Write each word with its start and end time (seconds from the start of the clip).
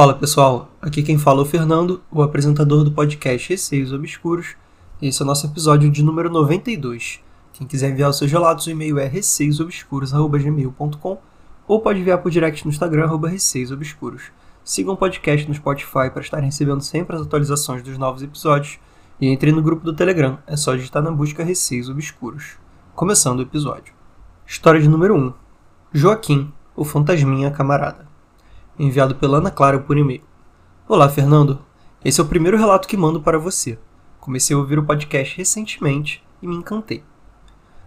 Fala 0.00 0.14
pessoal, 0.14 0.70
aqui 0.80 1.02
quem 1.02 1.18
fala 1.18 1.40
é 1.40 1.42
o 1.42 1.44
Fernando, 1.44 2.00
o 2.10 2.22
apresentador 2.22 2.82
do 2.82 2.90
podcast 2.90 3.50
Receios 3.50 3.92
Obscuros. 3.92 4.56
Esse 5.02 5.20
é 5.20 5.24
o 5.24 5.26
nosso 5.26 5.44
episódio 5.44 5.90
de 5.90 6.02
número 6.02 6.30
92. 6.30 7.20
Quem 7.52 7.66
quiser 7.66 7.90
enviar 7.90 8.08
os 8.08 8.16
seus 8.16 8.32
relatos, 8.32 8.66
o 8.66 8.70
e-mail 8.70 8.98
é 8.98 9.06
receiosobscuros.gmail.com 9.06 11.18
ou 11.68 11.80
pode 11.82 12.00
enviar 12.00 12.16
por 12.16 12.30
direct 12.30 12.64
no 12.64 12.70
Instagram, 12.70 13.04
arroba 13.04 13.28
receiosobscuros. 13.28 14.32
Sigam 14.64 14.94
o 14.94 14.96
podcast 14.96 15.46
no 15.46 15.54
Spotify 15.54 16.08
para 16.10 16.22
estar 16.22 16.38
recebendo 16.38 16.80
sempre 16.80 17.14
as 17.14 17.20
atualizações 17.20 17.82
dos 17.82 17.98
novos 17.98 18.22
episódios 18.22 18.78
e 19.20 19.28
entre 19.28 19.52
no 19.52 19.60
grupo 19.60 19.84
do 19.84 19.92
Telegram, 19.92 20.38
é 20.46 20.56
só 20.56 20.74
digitar 20.74 21.02
na 21.02 21.10
busca 21.10 21.44
Receios 21.44 21.90
Obscuros. 21.90 22.52
Começando 22.94 23.40
o 23.40 23.42
episódio. 23.42 23.92
História 24.46 24.80
de 24.80 24.88
número 24.88 25.14
1. 25.14 25.34
Joaquim, 25.92 26.50
o 26.74 26.86
fantasminha 26.86 27.50
camarada. 27.50 28.09
Enviado 28.82 29.14
pela 29.14 29.36
Ana 29.36 29.50
Clara 29.50 29.78
por 29.78 29.98
e-mail. 29.98 30.22
Olá, 30.88 31.06
Fernando. 31.06 31.58
Esse 32.02 32.18
é 32.18 32.24
o 32.24 32.26
primeiro 32.26 32.56
relato 32.56 32.88
que 32.88 32.96
mando 32.96 33.20
para 33.20 33.38
você. 33.38 33.78
Comecei 34.18 34.56
a 34.56 34.58
ouvir 34.58 34.78
o 34.78 34.82
podcast 34.82 35.36
recentemente 35.36 36.24
e 36.40 36.46
me 36.46 36.56
encantei. 36.56 37.04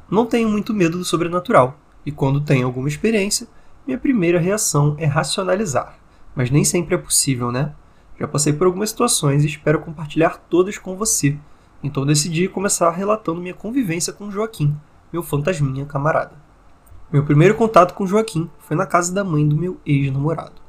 Não 0.07 0.23
tenho 0.23 0.47
muito 0.47 0.71
medo 0.71 0.95
do 0.95 1.03
sobrenatural, 1.03 1.79
e 2.05 2.11
quando 2.11 2.41
tenho 2.41 2.67
alguma 2.67 2.88
experiência, 2.88 3.47
minha 3.88 3.97
primeira 3.97 4.39
reação 4.39 4.95
é 4.99 5.07
racionalizar. 5.07 5.97
Mas 6.35 6.52
nem 6.52 6.63
sempre 6.63 6.94
é 6.94 6.97
possível, 6.99 7.52
né? 7.52 7.73
Já 8.19 8.27
passei 8.27 8.53
por 8.53 8.67
algumas 8.67 8.91
situações 8.91 9.44
e 9.44 9.47
espero 9.47 9.80
compartilhar 9.80 10.44
todas 10.47 10.77
com 10.77 10.95
você. 10.95 11.35
Então 11.81 12.05
decidi 12.05 12.47
começar 12.47 12.91
relatando 12.91 13.41
minha 13.41 13.55
convivência 13.55 14.13
com 14.13 14.30
Joaquim, 14.30 14.77
meu 15.11 15.23
fantasminha 15.23 15.88
camarada. 15.88 16.35
Meu 17.11 17.25
primeiro 17.25 17.55
contato 17.55 17.95
com 17.95 18.05
Joaquim 18.05 18.47
foi 18.59 18.78
na 18.78 18.85
casa 18.85 19.11
da 19.11 19.23
mãe 19.23 19.47
do 19.47 19.55
meu 19.55 19.81
ex-namorado. 19.83 20.61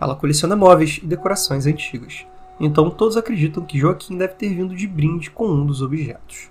Ela 0.00 0.16
coleciona 0.16 0.56
móveis 0.56 0.98
e 1.02 1.06
decorações 1.06 1.66
antigas, 1.66 2.26
então 2.58 2.88
todos 2.90 3.16
acreditam 3.16 3.64
que 3.64 3.78
Joaquim 3.78 4.16
deve 4.16 4.34
ter 4.34 4.48
vindo 4.48 4.74
de 4.74 4.86
brinde 4.86 5.30
com 5.30 5.46
um 5.48 5.66
dos 5.66 5.82
objetos. 5.82 6.48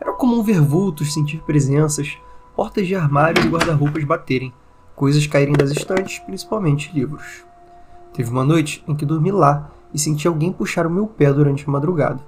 Era 0.00 0.12
comum 0.12 0.42
ver 0.42 0.60
vultos, 0.60 1.12
sentir 1.12 1.38
presenças, 1.38 2.16
portas 2.54 2.86
de 2.86 2.94
armários 2.94 3.44
e 3.44 3.48
guarda-roupas 3.48 4.04
baterem, 4.04 4.52
coisas 4.94 5.26
caírem 5.26 5.54
das 5.54 5.70
estantes, 5.70 6.18
principalmente 6.20 6.92
livros. 6.94 7.44
Teve 8.12 8.30
uma 8.30 8.44
noite 8.44 8.84
em 8.86 8.94
que 8.94 9.06
dormi 9.06 9.32
lá 9.32 9.70
e 9.92 9.98
senti 9.98 10.28
alguém 10.28 10.52
puxar 10.52 10.86
o 10.86 10.90
meu 10.90 11.06
pé 11.06 11.32
durante 11.32 11.68
a 11.68 11.70
madrugada, 11.70 12.20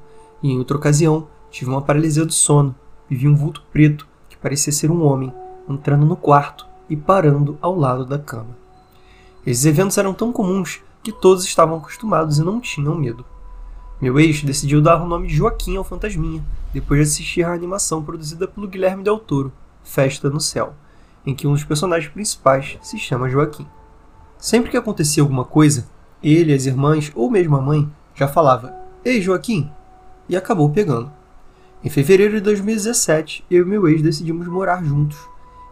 e 0.42 0.50
em 0.50 0.58
outra 0.58 0.76
ocasião 0.76 1.28
tive 1.50 1.70
uma 1.70 1.82
paralisia 1.82 2.24
do 2.24 2.32
sono 2.32 2.74
e 3.10 3.14
vi 3.14 3.28
um 3.28 3.34
vulto 3.34 3.62
preto 3.72 4.08
que 4.28 4.36
parecia 4.36 4.72
ser 4.72 4.90
um 4.90 5.04
homem 5.04 5.32
entrando 5.68 6.04
no 6.04 6.16
quarto 6.16 6.66
e 6.88 6.96
parando 6.96 7.58
ao 7.60 7.76
lado 7.76 8.04
da 8.04 8.18
cama. 8.18 8.63
Esses 9.46 9.66
eventos 9.66 9.98
eram 9.98 10.14
tão 10.14 10.32
comuns 10.32 10.80
que 11.02 11.12
todos 11.12 11.44
estavam 11.44 11.76
acostumados 11.76 12.38
e 12.38 12.42
não 12.42 12.60
tinham 12.60 12.94
medo. 12.94 13.24
Meu 14.00 14.18
ex 14.18 14.42
decidiu 14.42 14.80
dar 14.80 15.02
o 15.02 15.06
nome 15.06 15.28
de 15.28 15.36
Joaquim 15.36 15.76
ao 15.76 15.84
fantasminha, 15.84 16.44
depois 16.72 17.00
de 17.00 17.12
assistir 17.12 17.42
a 17.44 17.52
animação 17.52 18.02
produzida 18.02 18.48
pelo 18.48 18.66
Guilherme 18.66 19.04
Del 19.04 19.18
Toro, 19.18 19.52
Festa 19.82 20.30
no 20.30 20.40
Céu, 20.40 20.74
em 21.26 21.34
que 21.34 21.46
um 21.46 21.52
dos 21.52 21.64
personagens 21.64 22.10
principais 22.10 22.78
se 22.82 22.98
chama 22.98 23.28
Joaquim. 23.28 23.66
Sempre 24.38 24.70
que 24.70 24.76
acontecia 24.76 25.22
alguma 25.22 25.44
coisa, 25.44 25.86
ele, 26.22 26.52
as 26.52 26.66
irmãs 26.66 27.12
ou 27.14 27.30
mesmo 27.30 27.56
a 27.56 27.60
mãe 27.60 27.90
já 28.14 28.26
falava: 28.26 28.74
Ei, 29.04 29.20
Joaquim! 29.20 29.70
E 30.28 30.36
acabou 30.36 30.70
pegando. 30.70 31.12
Em 31.82 31.90
fevereiro 31.90 32.34
de 32.34 32.40
2017, 32.40 33.44
eu 33.50 33.62
e 33.62 33.68
meu 33.68 33.86
ex 33.88 34.00
decidimos 34.00 34.46
morar 34.46 34.82
juntos, 34.82 35.18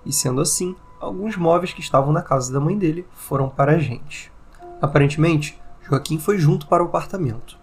e 0.05 0.13
sendo 0.13 0.43
assim, 0.43 0.77
alguns 1.03 1.37
móveis 1.37 1.73
que 1.73 1.81
estavam 1.81 2.13
na 2.13 2.23
casa 2.23 2.53
da 2.53 2.61
mãe 2.61 2.79
dele 2.79 3.05
foram 3.13 3.49
para 3.49 3.73
a 3.73 3.79
gente. 3.79 4.31
Aparentemente, 4.81 5.61
Joaquim 5.83 6.19
foi 6.19 6.39
junto 6.39 6.69
para 6.69 6.83
o 6.83 6.87
apartamento. 6.87 7.59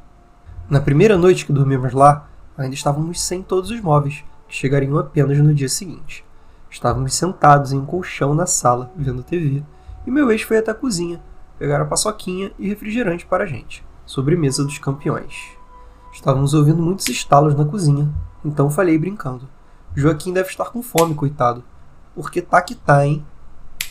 Na 0.69 0.81
primeira 0.81 1.17
noite 1.17 1.45
que 1.45 1.53
dormimos 1.53 1.93
lá, 1.93 2.27
ainda 2.57 2.75
estávamos 2.75 3.21
sem 3.21 3.41
todos 3.41 3.71
os 3.71 3.79
móveis, 3.79 4.23
que 4.47 4.55
chegariam 4.55 4.97
apenas 4.97 5.37
no 5.37 5.53
dia 5.53 5.69
seguinte. 5.69 6.25
Estávamos 6.69 7.13
sentados 7.13 7.71
em 7.71 7.79
um 7.79 7.85
colchão 7.85 8.35
na 8.35 8.45
sala, 8.45 8.91
vendo 8.95 9.23
TV, 9.23 9.63
e 10.05 10.11
meu 10.11 10.29
ex 10.31 10.41
foi 10.41 10.57
até 10.57 10.71
a 10.71 10.75
cozinha 10.75 11.21
pegar 11.57 11.81
a 11.81 11.85
paçoquinha 11.85 12.51
e 12.59 12.69
refrigerante 12.69 13.25
para 13.25 13.43
a 13.43 13.47
gente, 13.47 13.85
sobremesa 14.05 14.63
dos 14.63 14.77
campeões. 14.77 15.33
Estávamos 16.13 16.53
ouvindo 16.53 16.81
muitos 16.81 17.07
estalos 17.07 17.55
na 17.55 17.65
cozinha, 17.65 18.09
então 18.43 18.69
falei 18.69 18.97
brincando. 18.97 19.47
Joaquim 19.95 20.31
deve 20.31 20.49
estar 20.49 20.71
com 20.71 20.81
fome, 20.81 21.15
coitado. 21.15 21.63
Porque 22.19 22.41
tá 22.41 22.61
que 22.61 22.75
tá, 22.75 23.07
hein? 23.07 23.25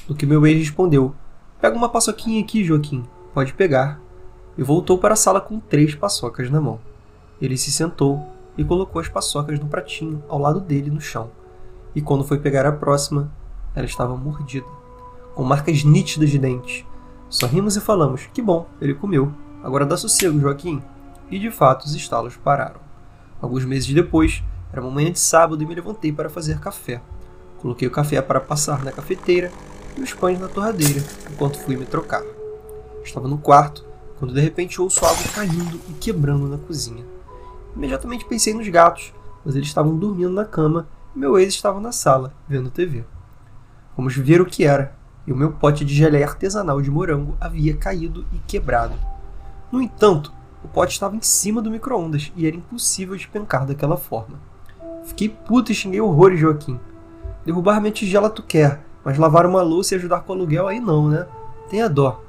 Do 0.06 0.14
que 0.14 0.26
meu 0.26 0.46
ex 0.46 0.58
respondeu: 0.58 1.14
Pega 1.62 1.74
uma 1.74 1.88
paçoquinha 1.88 2.42
aqui, 2.42 2.62
Joaquim. 2.62 3.06
Pode 3.32 3.54
pegar. 3.54 3.98
E 4.58 4.62
voltou 4.62 4.98
para 4.98 5.14
a 5.14 5.16
sala 5.16 5.40
com 5.40 5.58
três 5.58 5.94
paçocas 5.94 6.50
na 6.50 6.60
mão. 6.60 6.78
Ele 7.40 7.56
se 7.56 7.72
sentou 7.72 8.22
e 8.54 8.62
colocou 8.62 9.00
as 9.00 9.08
paçocas 9.08 9.58
no 9.58 9.66
pratinho 9.66 10.22
ao 10.28 10.38
lado 10.38 10.60
dele 10.60 10.90
no 10.90 11.00
chão. 11.00 11.30
E 11.94 12.02
quando 12.02 12.22
foi 12.22 12.38
pegar 12.38 12.66
a 12.66 12.72
próxima, 12.72 13.32
ela 13.74 13.86
estava 13.86 14.14
mordida, 14.14 14.66
com 15.34 15.42
marcas 15.42 15.82
nítidas 15.82 16.28
de 16.28 16.38
dentes. 16.38 16.84
Sorrimos 17.30 17.76
e 17.76 17.80
falamos: 17.80 18.28
Que 18.34 18.42
bom, 18.42 18.66
ele 18.78 18.92
comeu. 18.92 19.32
Agora 19.64 19.86
dá 19.86 19.96
sossego, 19.96 20.38
Joaquim. 20.38 20.82
E 21.30 21.38
de 21.38 21.50
fato 21.50 21.86
os 21.86 21.94
estalos 21.94 22.36
pararam. 22.36 22.80
Alguns 23.40 23.64
meses 23.64 23.94
depois, 23.94 24.44
era 24.70 24.82
uma 24.82 24.90
manhã 24.90 25.10
de 25.10 25.18
sábado 25.18 25.62
e 25.62 25.66
me 25.66 25.74
levantei 25.74 26.12
para 26.12 26.28
fazer 26.28 26.60
café. 26.60 27.00
Coloquei 27.60 27.88
o 27.88 27.90
café 27.90 28.22
para 28.22 28.40
passar 28.40 28.84
na 28.84 28.92
cafeteira 28.92 29.50
e 29.96 30.02
os 30.02 30.12
pães 30.12 30.38
na 30.38 30.48
torradeira, 30.48 31.02
enquanto 31.30 31.58
fui 31.58 31.76
me 31.76 31.84
trocar. 31.84 32.22
Estava 33.04 33.26
no 33.26 33.38
quarto, 33.38 33.84
quando 34.18 34.34
de 34.34 34.40
repente 34.40 34.80
ouço 34.80 35.04
algo 35.04 35.22
caindo 35.34 35.80
e 35.88 35.92
quebrando 35.94 36.48
na 36.48 36.58
cozinha. 36.58 37.04
Imediatamente 37.74 38.24
pensei 38.24 38.54
nos 38.54 38.68
gatos, 38.68 39.12
mas 39.44 39.56
eles 39.56 39.68
estavam 39.68 39.96
dormindo 39.96 40.30
na 40.30 40.44
cama 40.44 40.88
e 41.14 41.18
meu 41.18 41.38
ex 41.38 41.54
estava 41.54 41.80
na 41.80 41.92
sala, 41.92 42.34
vendo 42.48 42.70
TV. 42.70 43.04
Vamos 43.96 44.16
ver 44.16 44.40
o 44.40 44.46
que 44.46 44.64
era, 44.64 44.96
e 45.26 45.32
o 45.32 45.36
meu 45.36 45.52
pote 45.52 45.84
de 45.84 45.94
geleia 45.94 46.26
artesanal 46.26 46.80
de 46.80 46.90
morango 46.90 47.36
havia 47.40 47.76
caído 47.76 48.24
e 48.32 48.38
quebrado. 48.38 48.94
No 49.70 49.82
entanto, 49.82 50.32
o 50.64 50.68
pote 50.68 50.92
estava 50.92 51.16
em 51.16 51.20
cima 51.20 51.60
do 51.60 51.70
micro-ondas 51.70 52.32
e 52.34 52.46
era 52.46 52.56
impossível 52.56 53.16
despencar 53.16 53.66
daquela 53.66 53.96
forma. 53.96 54.40
Fiquei 55.04 55.28
puto 55.28 55.70
e 55.70 55.74
xinguei 55.74 56.00
horrores 56.00 56.40
Joaquim. 56.40 56.78
Derrubar 57.48 57.80
minha 57.80 57.90
tigela 57.90 58.28
tu 58.28 58.42
quer, 58.42 58.84
mas 59.02 59.16
lavar 59.16 59.46
uma 59.46 59.62
louça 59.62 59.94
e 59.94 59.96
ajudar 59.96 60.20
com 60.20 60.34
o 60.34 60.36
aluguel 60.36 60.68
aí 60.68 60.78
não, 60.78 61.08
né? 61.08 61.26
Tenha 61.70 61.88
dó. 61.88 62.22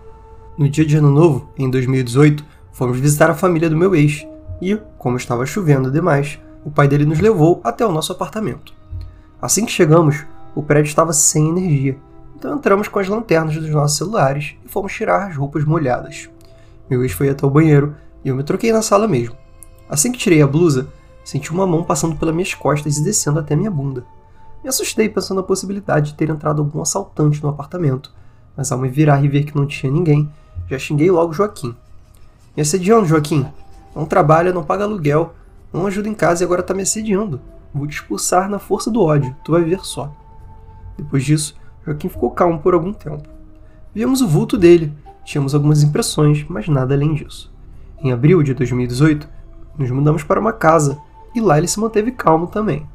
No 0.57 0.69
dia 0.69 0.85
de 0.85 0.95
ano 0.95 1.11
novo, 1.11 1.49
em 1.57 1.69
2018, 1.69 2.41
fomos 2.71 2.97
visitar 2.97 3.29
a 3.29 3.33
família 3.33 3.69
do 3.69 3.75
meu 3.75 3.93
ex 3.93 4.25
e, 4.61 4.77
como 4.97 5.17
estava 5.17 5.45
chovendo 5.45 5.91
demais, 5.91 6.39
o 6.63 6.71
pai 6.71 6.87
dele 6.87 7.03
nos 7.03 7.19
levou 7.19 7.59
até 7.65 7.85
o 7.85 7.91
nosso 7.91 8.13
apartamento. 8.13 8.73
Assim 9.41 9.65
que 9.65 9.73
chegamos, 9.73 10.25
o 10.55 10.63
prédio 10.63 10.87
estava 10.87 11.11
sem 11.11 11.49
energia, 11.49 11.97
então 12.37 12.55
entramos 12.55 12.87
com 12.87 12.99
as 12.99 13.09
lanternas 13.09 13.57
dos 13.57 13.69
nossos 13.69 13.97
celulares 13.97 14.55
e 14.63 14.69
fomos 14.69 14.93
tirar 14.93 15.27
as 15.27 15.35
roupas 15.35 15.65
molhadas. 15.65 16.29
Meu 16.89 17.03
ex 17.03 17.11
foi 17.11 17.27
até 17.27 17.45
o 17.45 17.49
banheiro 17.49 17.93
e 18.23 18.29
eu 18.29 18.37
me 18.37 18.43
troquei 18.43 18.71
na 18.71 18.81
sala 18.81 19.05
mesmo. 19.05 19.35
Assim 19.89 20.13
que 20.13 20.17
tirei 20.17 20.41
a 20.41 20.47
blusa, 20.47 20.87
senti 21.25 21.51
uma 21.51 21.67
mão 21.67 21.83
passando 21.83 22.15
pelas 22.15 22.33
minhas 22.33 22.53
costas 22.53 22.95
e 22.95 23.03
descendo 23.03 23.37
até 23.37 23.53
minha 23.53 23.69
bunda. 23.69 24.05
Me 24.63 24.69
assustei 24.69 25.07
pensando 25.07 25.37
na 25.37 25.43
possibilidade 25.43 26.11
de 26.11 26.17
ter 26.17 26.29
entrado 26.29 26.61
algum 26.61 26.81
assaltante 26.81 27.41
no 27.41 27.49
apartamento, 27.49 28.13
mas 28.57 28.71
ao 28.71 28.77
me 28.77 28.89
virar 28.89 29.23
e 29.23 29.27
ver 29.27 29.45
que 29.45 29.55
não 29.55 29.65
tinha 29.65 29.91
ninguém, 29.91 30.29
já 30.69 30.77
xinguei 30.77 31.09
logo 31.09 31.33
Joaquim. 31.33 31.75
Me 32.55 32.61
assediando, 32.61 33.05
Joaquim. 33.05 33.47
Não 33.95 34.05
trabalha, 34.05 34.53
não 34.53 34.63
paga 34.63 34.83
aluguel, 34.83 35.33
não 35.71 35.87
ajuda 35.87 36.09
em 36.09 36.13
casa 36.13 36.43
e 36.43 36.45
agora 36.45 36.61
tá 36.61 36.73
me 36.73 36.83
assediando. 36.83 37.39
Vou 37.73 37.87
te 37.87 37.93
expulsar 37.93 38.49
na 38.49 38.59
força 38.59 38.91
do 38.91 39.01
ódio, 39.01 39.35
tu 39.43 39.53
vai 39.53 39.63
ver 39.63 39.79
só. 39.85 40.13
Depois 40.97 41.23
disso, 41.23 41.55
Joaquim 41.85 42.09
ficou 42.09 42.31
calmo 42.31 42.59
por 42.59 42.73
algum 42.73 42.91
tempo. 42.91 43.29
Víamos 43.95 44.21
o 44.21 44.27
vulto 44.27 44.57
dele, 44.57 44.93
tínhamos 45.23 45.55
algumas 45.55 45.81
impressões, 45.83 46.45
mas 46.49 46.67
nada 46.67 46.93
além 46.93 47.13
disso. 47.13 47.51
Em 48.01 48.11
abril 48.11 48.43
de 48.43 48.53
2018, 48.53 49.27
nos 49.77 49.89
mudamos 49.89 50.23
para 50.23 50.39
uma 50.39 50.51
casa 50.51 50.99
e 51.33 51.39
lá 51.39 51.57
ele 51.57 51.67
se 51.67 51.79
manteve 51.79 52.11
calmo 52.11 52.47
também. 52.47 52.85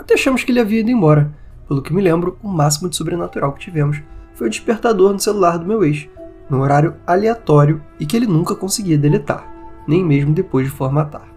Até 0.00 0.14
achamos 0.14 0.42
que 0.42 0.50
ele 0.50 0.60
havia 0.60 0.80
ido 0.80 0.90
embora. 0.90 1.30
Pelo 1.68 1.82
que 1.82 1.92
me 1.92 2.00
lembro, 2.00 2.38
o 2.42 2.48
máximo 2.48 2.88
de 2.88 2.96
sobrenatural 2.96 3.52
que 3.52 3.60
tivemos 3.60 4.00
foi 4.32 4.46
o 4.46 4.50
despertador 4.50 5.12
no 5.12 5.20
celular 5.20 5.58
do 5.58 5.66
meu 5.66 5.84
ex, 5.84 6.08
num 6.48 6.62
horário 6.62 6.96
aleatório 7.06 7.82
e 8.00 8.06
que 8.06 8.16
ele 8.16 8.26
nunca 8.26 8.54
conseguia 8.54 8.96
deletar, 8.96 9.46
nem 9.86 10.02
mesmo 10.02 10.32
depois 10.32 10.64
de 10.64 10.72
formatar. 10.72 11.28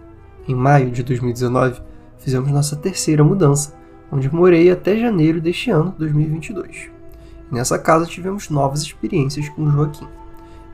Em 0.48 0.54
maio 0.54 0.90
de 0.90 1.02
2019, 1.02 1.82
fizemos 2.18 2.50
nossa 2.50 2.74
terceira 2.74 3.22
mudança, 3.22 3.74
onde 4.10 4.34
morei 4.34 4.70
até 4.70 4.98
janeiro 4.98 5.42
deste 5.42 5.70
ano, 5.70 5.94
2022. 5.98 6.90
nessa 7.52 7.78
casa 7.78 8.06
tivemos 8.06 8.48
novas 8.48 8.80
experiências 8.80 9.46
com 9.50 9.70
Joaquim. 9.70 10.08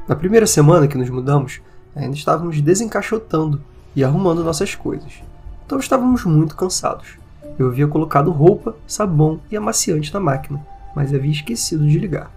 Na 0.06 0.14
primeira 0.14 0.46
semana 0.46 0.86
que 0.86 0.96
nos 0.96 1.10
mudamos, 1.10 1.60
ainda 1.94 2.14
estávamos 2.14 2.60
desencaixotando 2.62 3.60
e 3.96 4.04
arrumando 4.04 4.44
nossas 4.44 4.76
coisas, 4.76 5.12
então 5.66 5.80
estávamos 5.80 6.24
muito 6.24 6.54
cansados. 6.54 7.19
Eu 7.60 7.66
havia 7.66 7.86
colocado 7.86 8.30
roupa, 8.30 8.74
sabão 8.86 9.38
e 9.50 9.54
amaciante 9.54 10.14
na 10.14 10.18
máquina, 10.18 10.64
mas 10.96 11.12
havia 11.12 11.30
esquecido 11.30 11.86
de 11.86 11.98
ligar. 11.98 12.30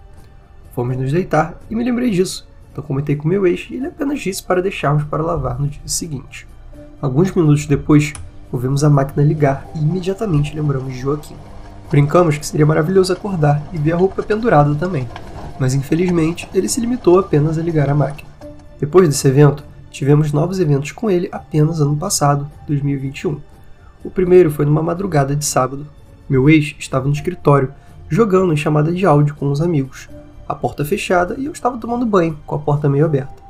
Fomos 0.75 0.98
nos 0.98 1.14
deitar 1.14 1.58
e 1.70 1.75
me 1.75 1.81
lembrei 1.81 2.10
disso, 2.10 2.46
Então 2.70 2.84
comentei 2.84 3.16
com 3.16 3.30
meu 3.30 3.48
ex 3.48 3.68
e 3.70 3.75
ele 3.75 3.88
apenas 3.88 4.20
disse 4.20 4.44
para 4.44 4.62
deixarmos 4.62 5.06
para 5.06 5.24
lavar 5.24 5.58
no 5.58 5.70
dia 5.70 5.80
seguinte. 5.86 6.46
Alguns 7.02 7.31
minutos 7.31 7.66
depois, 7.66 8.12
ouvimos 8.52 8.84
a 8.84 8.90
máquina 8.90 9.25
ligar 9.25 9.66
e 9.74 9.80
imediatamente 9.80 10.54
lembramos 10.54 10.92
de 10.92 11.00
Joaquim. 11.00 11.38
Brincamos 11.90 12.38
que 12.38 12.46
seria 12.46 12.66
maravilhoso 12.66 13.14
acordar 13.14 13.64
e 13.72 13.78
ver 13.78 13.94
a 13.94 13.98
roupa 13.98 14.22
pendurada 14.24 14.75
também, 14.75 15.08
mas 15.58 15.74
infelizmente 15.74 16.50
ele 16.54 16.68
se 16.68 16.81
limitou 16.81 17.18
apenas 17.18 17.58
a 17.58 17.62
ligar 17.62 17.90
a 17.90 17.96
máquina. 17.96 18.30
Depois 18.78 19.08
desse 19.08 19.25
evento, 19.25 19.64
tivemos 19.90 20.34
novos 20.34 20.60
eventos 20.60 20.92
com 20.92 21.10
ele 21.10 21.30
apenas 21.31 21.80
ano 21.80 21.96
passado, 21.96 22.52
2021. 22.68 23.52
O 24.03 24.09
primeiro 24.09 24.51
foi 24.51 24.65
numa 24.65 24.83
madrugada 24.83 25.35
de 25.35 25.45
sábado. 25.45 25.88
Meu 26.29 26.50
ex 26.50 26.75
estava 26.77 27.05
no 27.07 27.13
escritório, 27.13 27.73
jogando 28.09 28.51
em 28.51 28.57
chamada 28.57 28.91
de 28.91 29.05
áudio 29.05 29.35
com 29.35 29.51
os 29.51 29.61
amigos, 29.61 30.09
a 30.47 30.53
porta 30.53 30.83
fechada 30.83 31.35
e 31.38 31.45
eu 31.45 31.51
estava 31.51 31.77
tomando 31.77 32.05
banho, 32.05 32.38
com 32.45 32.55
a 32.55 32.59
porta 32.59 32.89
meio 32.89 33.05
aberta. 33.05 33.41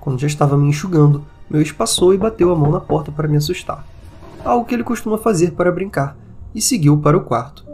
Quando 0.00 0.18
já 0.18 0.26
estava 0.26 0.56
me 0.56 0.68
enxugando, 0.68 1.24
meu 1.48 1.60
ex 1.60 1.72
passou 1.72 2.12
e 2.12 2.18
bateu 2.18 2.52
a 2.52 2.56
mão 2.56 2.70
na 2.70 2.80
porta 2.80 3.12
para 3.12 3.28
me 3.28 3.36
assustar. 3.36 3.86
Algo 4.44 4.66
que 4.66 4.74
ele 4.74 4.84
costuma 4.84 5.16
fazer 5.16 5.52
para 5.52 5.72
brincar, 5.72 6.16
e 6.54 6.60
seguiu 6.60 6.98
para 6.98 7.16
o 7.16 7.22
quarto. 7.22 7.64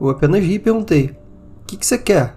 Eu 0.00 0.08
apenas 0.08 0.42
ri 0.42 0.54
e 0.54 0.58
perguntei: 0.58 1.16
O 1.62 1.66
que, 1.66 1.76
que 1.76 1.86
você 1.86 1.98
quer? 1.98 2.34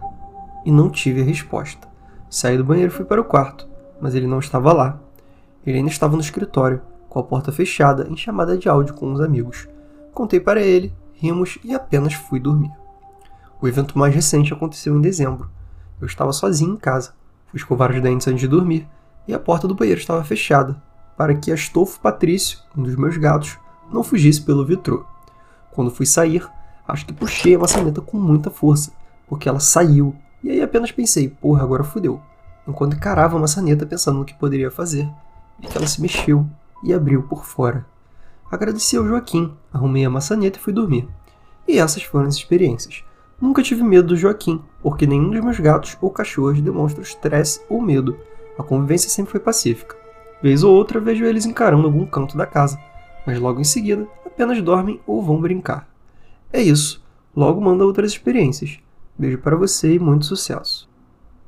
E 0.65 0.71
não 0.71 0.89
tive 0.89 1.21
a 1.21 1.23
resposta. 1.23 1.87
Saí 2.29 2.57
do 2.57 2.63
banheiro 2.63 2.91
e 2.91 2.95
fui 2.95 3.05
para 3.05 3.21
o 3.21 3.25
quarto, 3.25 3.67
mas 4.01 4.13
ele 4.13 4.27
não 4.27 4.39
estava 4.39 4.73
lá. 4.73 4.99
Ele 5.65 5.77
ainda 5.77 5.89
estava 5.89 6.15
no 6.15 6.21
escritório, 6.21 6.81
com 7.17 7.21
a 7.21 7.23
porta 7.23 7.51
fechada, 7.51 8.07
em 8.07 8.15
chamada 8.15 8.55
de 8.55 8.69
áudio 8.69 8.93
com 8.93 9.11
os 9.11 9.19
amigos. 9.19 9.67
Contei 10.13 10.39
para 10.39 10.61
ele, 10.61 10.93
rimos 11.13 11.57
e 11.63 11.73
apenas 11.73 12.13
fui 12.13 12.39
dormir. 12.39 12.71
O 13.59 13.67
evento 13.67 13.97
mais 13.97 14.13
recente 14.13 14.53
aconteceu 14.53 14.95
em 14.95 15.01
dezembro. 15.01 15.49
Eu 15.99 16.05
estava 16.05 16.31
sozinho 16.31 16.73
em 16.73 16.77
casa. 16.77 17.13
Fui 17.47 17.57
escovar 17.57 17.91
os 17.91 17.99
dentes 17.99 18.27
antes 18.27 18.41
de 18.41 18.47
dormir 18.47 18.87
e 19.27 19.33
a 19.33 19.39
porta 19.39 19.67
do 19.67 19.73
banheiro 19.73 19.99
estava 19.99 20.23
fechada, 20.23 20.79
para 21.17 21.33
que 21.33 21.51
Astolfo 21.51 21.99
Patrício, 21.99 22.59
um 22.77 22.83
dos 22.83 22.95
meus 22.95 23.17
gatos, 23.17 23.57
não 23.91 24.03
fugisse 24.03 24.41
pelo 24.41 24.63
vitrô. 24.63 25.03
Quando 25.71 25.89
fui 25.89 26.05
sair, 26.05 26.47
acho 26.87 27.03
que 27.03 27.13
puxei 27.13 27.55
a 27.55 27.59
maçaneta 27.59 27.99
com 27.99 28.17
muita 28.17 28.51
força, 28.51 28.91
porque 29.27 29.49
ela 29.49 29.59
saiu, 29.59 30.15
e 30.43 30.51
aí 30.51 30.61
apenas 30.61 30.91
pensei, 30.91 31.27
porra, 31.27 31.63
agora 31.63 31.83
fudeu. 31.83 32.21
Enquanto 32.67 32.95
encarava 32.95 33.37
a 33.37 33.39
maçaneta 33.39 33.87
pensando 33.87 34.19
no 34.19 34.25
que 34.25 34.35
poderia 34.35 34.69
fazer, 34.69 35.09
vi 35.59 35.67
que 35.67 35.77
ela 35.77 35.87
se 35.87 35.99
mexeu 35.99 36.47
e 36.83 36.93
abriu 36.93 37.23
por 37.23 37.45
fora. 37.45 37.85
Agradeci 38.49 38.95
ao 38.95 39.05
Joaquim, 39.05 39.53
arrumei 39.73 40.05
a 40.05 40.09
maçaneta 40.09 40.57
e 40.57 40.61
fui 40.61 40.71
dormir. 40.71 41.07
E 41.67 41.77
essas 41.79 42.03
foram 42.03 42.27
as 42.27 42.35
experiências. 42.35 43.03
Nunca 43.39 43.61
tive 43.61 43.83
medo 43.83 44.09
do 44.09 44.17
Joaquim, 44.17 44.61
porque 44.81 45.05
nenhum 45.05 45.29
dos 45.29 45.43
meus 45.43 45.59
gatos 45.59 45.97
ou 46.01 46.09
cachorros 46.09 46.61
demonstra 46.61 47.03
estresse 47.03 47.61
ou 47.69 47.81
medo. 47.81 48.17
A 48.57 48.63
convivência 48.63 49.09
sempre 49.09 49.31
foi 49.31 49.39
pacífica. 49.39 49.95
Vez 50.41 50.63
ou 50.63 50.73
outra 50.73 50.99
vejo 50.99 51.25
eles 51.25 51.45
encarando 51.45 51.85
algum 51.85 52.05
canto 52.05 52.37
da 52.37 52.45
casa, 52.45 52.79
mas 53.25 53.39
logo 53.39 53.59
em 53.59 53.65
seguida 53.65 54.07
apenas 54.25 54.61
dormem 54.61 55.01
ou 55.05 55.21
vão 55.21 55.41
brincar. 55.41 55.87
É 56.51 56.61
isso. 56.61 57.03
Logo 57.35 57.59
manda 57.59 57.85
outras 57.85 58.11
experiências. 58.11 58.79
Beijo 59.17 59.39
para 59.39 59.55
você 59.55 59.95
e 59.95 59.99
muito 59.99 60.25
sucesso. 60.25 60.89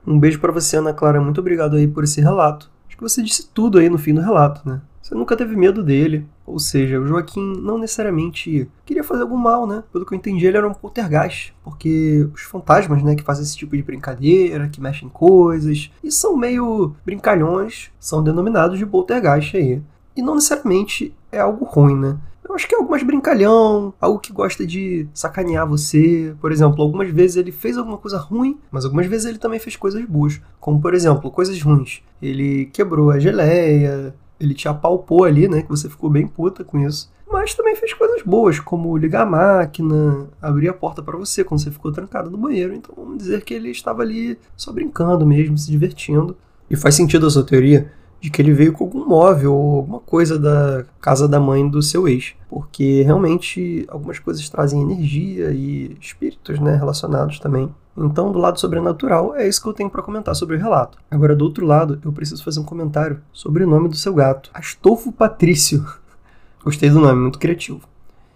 Um 0.06 0.20
beijo 0.20 0.40
para 0.40 0.52
você, 0.52 0.78
Ana 0.78 0.94
Clara. 0.94 1.22
Muito 1.22 1.40
obrigado 1.40 1.76
aí 1.76 1.88
por 1.88 2.04
esse 2.04 2.20
relato. 2.20 2.70
Acho 2.88 2.98
que 2.98 3.04
você 3.04 3.22
disse 3.22 3.48
tudo 3.54 3.78
aí 3.78 3.90
no 3.90 3.98
fim 3.98 4.14
do 4.14 4.22
relato, 4.22 4.68
né? 4.68 4.82
Você 5.02 5.16
nunca 5.16 5.36
teve 5.36 5.56
medo 5.56 5.84
dele. 5.84 6.26
Ou 6.46 6.60
seja, 6.60 7.00
o 7.00 7.06
Joaquim 7.06 7.54
não 7.62 7.78
necessariamente 7.78 8.70
queria 8.86 9.04
fazer 9.04 9.22
algum 9.22 9.38
mal, 9.38 9.68
né? 9.68 9.84
Pelo 9.92 10.06
que 10.06 10.14
eu 10.14 10.18
entendi, 10.18 10.46
ele 10.46 10.58
era 10.58 10.68
um 10.68 10.74
poltergeist. 10.74 11.54
Porque 11.64 12.28
os 12.34 12.42
fantasmas, 12.42 13.04
né, 13.04 13.16
que 13.16 13.24
fazem 13.24 13.44
esse 13.44 13.56
tipo 13.56 13.76
de 13.76 13.84
brincadeira, 13.84 14.68
que 14.68 14.82
mexem 14.82 15.10
coisas, 15.10 15.92
e 16.04 16.12
são 16.12 16.36
meio 16.36 16.96
brincalhões, 17.06 17.92
são 18.00 18.24
denominados 18.24 18.78
de 18.78 18.86
poltergeist 18.86 19.56
aí. 19.56 19.82
E 20.16 20.22
não 20.22 20.36
necessariamente 20.36 21.16
é 21.32 21.40
algo 21.40 21.66
ruim, 21.66 21.96
né? 21.96 22.18
Eu 22.50 22.56
acho 22.56 22.68
que 22.68 22.74
é 22.74 22.78
algo 22.80 22.90
mais 22.90 23.04
brincalhão, 23.04 23.94
algo 24.02 24.18
que 24.18 24.34
gosta 24.34 24.66
de 24.66 25.08
sacanear 25.14 25.68
você. 25.68 26.34
Por 26.42 26.52
exemplo, 26.52 26.82
algumas 26.82 27.08
vezes 27.12 27.38
ele 27.38 27.52
fez 27.52 27.78
alguma 27.78 27.98
coisa 27.98 28.18
ruim, 28.18 28.58
mas 28.72 28.86
algumas 28.86 29.06
vezes 29.06 29.28
ele 29.28 29.38
também 29.38 29.60
fez 29.60 29.76
coisas 29.76 30.04
boas. 30.06 30.42
Como, 30.60 30.82
por 30.82 30.96
exemplo, 30.96 31.30
coisas 31.30 31.62
ruins. 31.62 32.02
Ele 32.20 32.66
quebrou 32.74 33.12
a 33.12 33.20
geleia, 33.20 34.16
ele 34.40 34.54
te 34.54 34.68
apalpou 34.68 35.24
ali, 35.24 35.48
né? 35.48 35.62
Que 35.62 35.70
você 35.70 35.90
ficou 35.90 36.10
bem 36.10 36.28
puta 36.28 36.64
com 36.64 36.80
isso. 36.80 37.12
Mas 37.32 37.54
também 37.54 37.76
fez 37.76 37.94
coisas 37.94 38.24
boas, 38.24 38.60
como 38.60 38.98
ligar 38.98 39.22
a 39.22 39.26
máquina, 39.26 40.28
abrir 40.42 40.68
a 40.68 40.74
porta 40.74 41.04
para 41.04 41.18
você 41.18 41.44
quando 41.44 41.62
você 41.62 41.70
ficou 41.70 41.92
trancado 41.92 42.30
no 42.30 42.38
banheiro. 42.38 42.74
Então 42.74 42.94
vamos 42.98 43.18
dizer 43.20 43.44
que 43.44 43.54
ele 43.54 43.70
estava 43.70 44.02
ali 44.02 44.38
só 44.58 44.72
brincando 44.72 45.26
mesmo, 45.26 45.58
se 45.58 45.70
divertindo. 45.70 46.36
E 46.70 46.76
faz 46.76 46.96
sentido 46.96 47.28
a 47.28 47.30
sua 47.30 47.44
teoria 47.44 47.92
de 48.20 48.30
que 48.30 48.42
ele 48.42 48.52
veio 48.52 48.74
com 48.74 48.84
algum 48.84 49.06
móvel 49.06 49.54
ou 49.54 49.78
alguma 49.78 50.00
coisa 50.00 50.38
da 50.38 50.86
casa 51.00 51.28
da 51.28 51.40
mãe 51.40 51.68
do 51.68 51.82
seu 51.82 52.08
ex. 52.08 52.34
Porque 52.50 53.04
realmente 53.04 53.86
algumas 53.90 54.18
coisas 54.18 54.50
trazem 54.50 54.82
energia 54.82 55.52
e 55.52 55.96
espíritos 56.02 56.60
né, 56.60 56.76
relacionados 56.76 57.40
também. 57.40 57.70
Então, 58.06 58.32
do 58.32 58.40
lado 58.40 58.60
sobrenatural, 58.60 59.36
é 59.36 59.48
isso 59.48 59.62
que 59.62 59.68
eu 59.68 59.74
tenho 59.74 59.90
para 59.90 60.02
comentar 60.02 60.34
sobre 60.34 60.56
o 60.56 60.60
relato. 60.60 60.98
Agora, 61.12 61.36
do 61.36 61.44
outro 61.44 61.66
lado, 61.66 62.00
eu 62.04 62.14
preciso 62.14 62.44
fazer 62.44 62.60
um 62.60 62.64
comentário 62.64 63.22
sobre 63.34 63.64
o 63.64 63.68
nome 63.68 63.90
do 63.90 63.96
seu 63.96 64.14
gato, 64.14 64.50
Astolfo 64.54 65.12
Patrício. 65.12 65.86
Gostei 66.64 66.90
do 66.90 67.00
nome, 67.00 67.22
muito 67.22 67.40
criativo. 67.40 67.82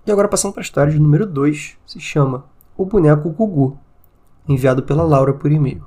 E 0.06 0.12
agora, 0.12 0.28
passando 0.28 0.52
para 0.52 0.62
a 0.62 0.64
história 0.64 0.92
de 0.92 1.00
número 1.00 1.26
2, 1.26 1.78
se 1.86 2.00
chama 2.00 2.44
O 2.76 2.86
Boneco 2.86 3.30
Gugu, 3.30 3.78
enviado 4.48 4.84
pela 4.84 5.04
Laura 5.04 5.34
por 5.34 5.50
e-mail. 5.50 5.84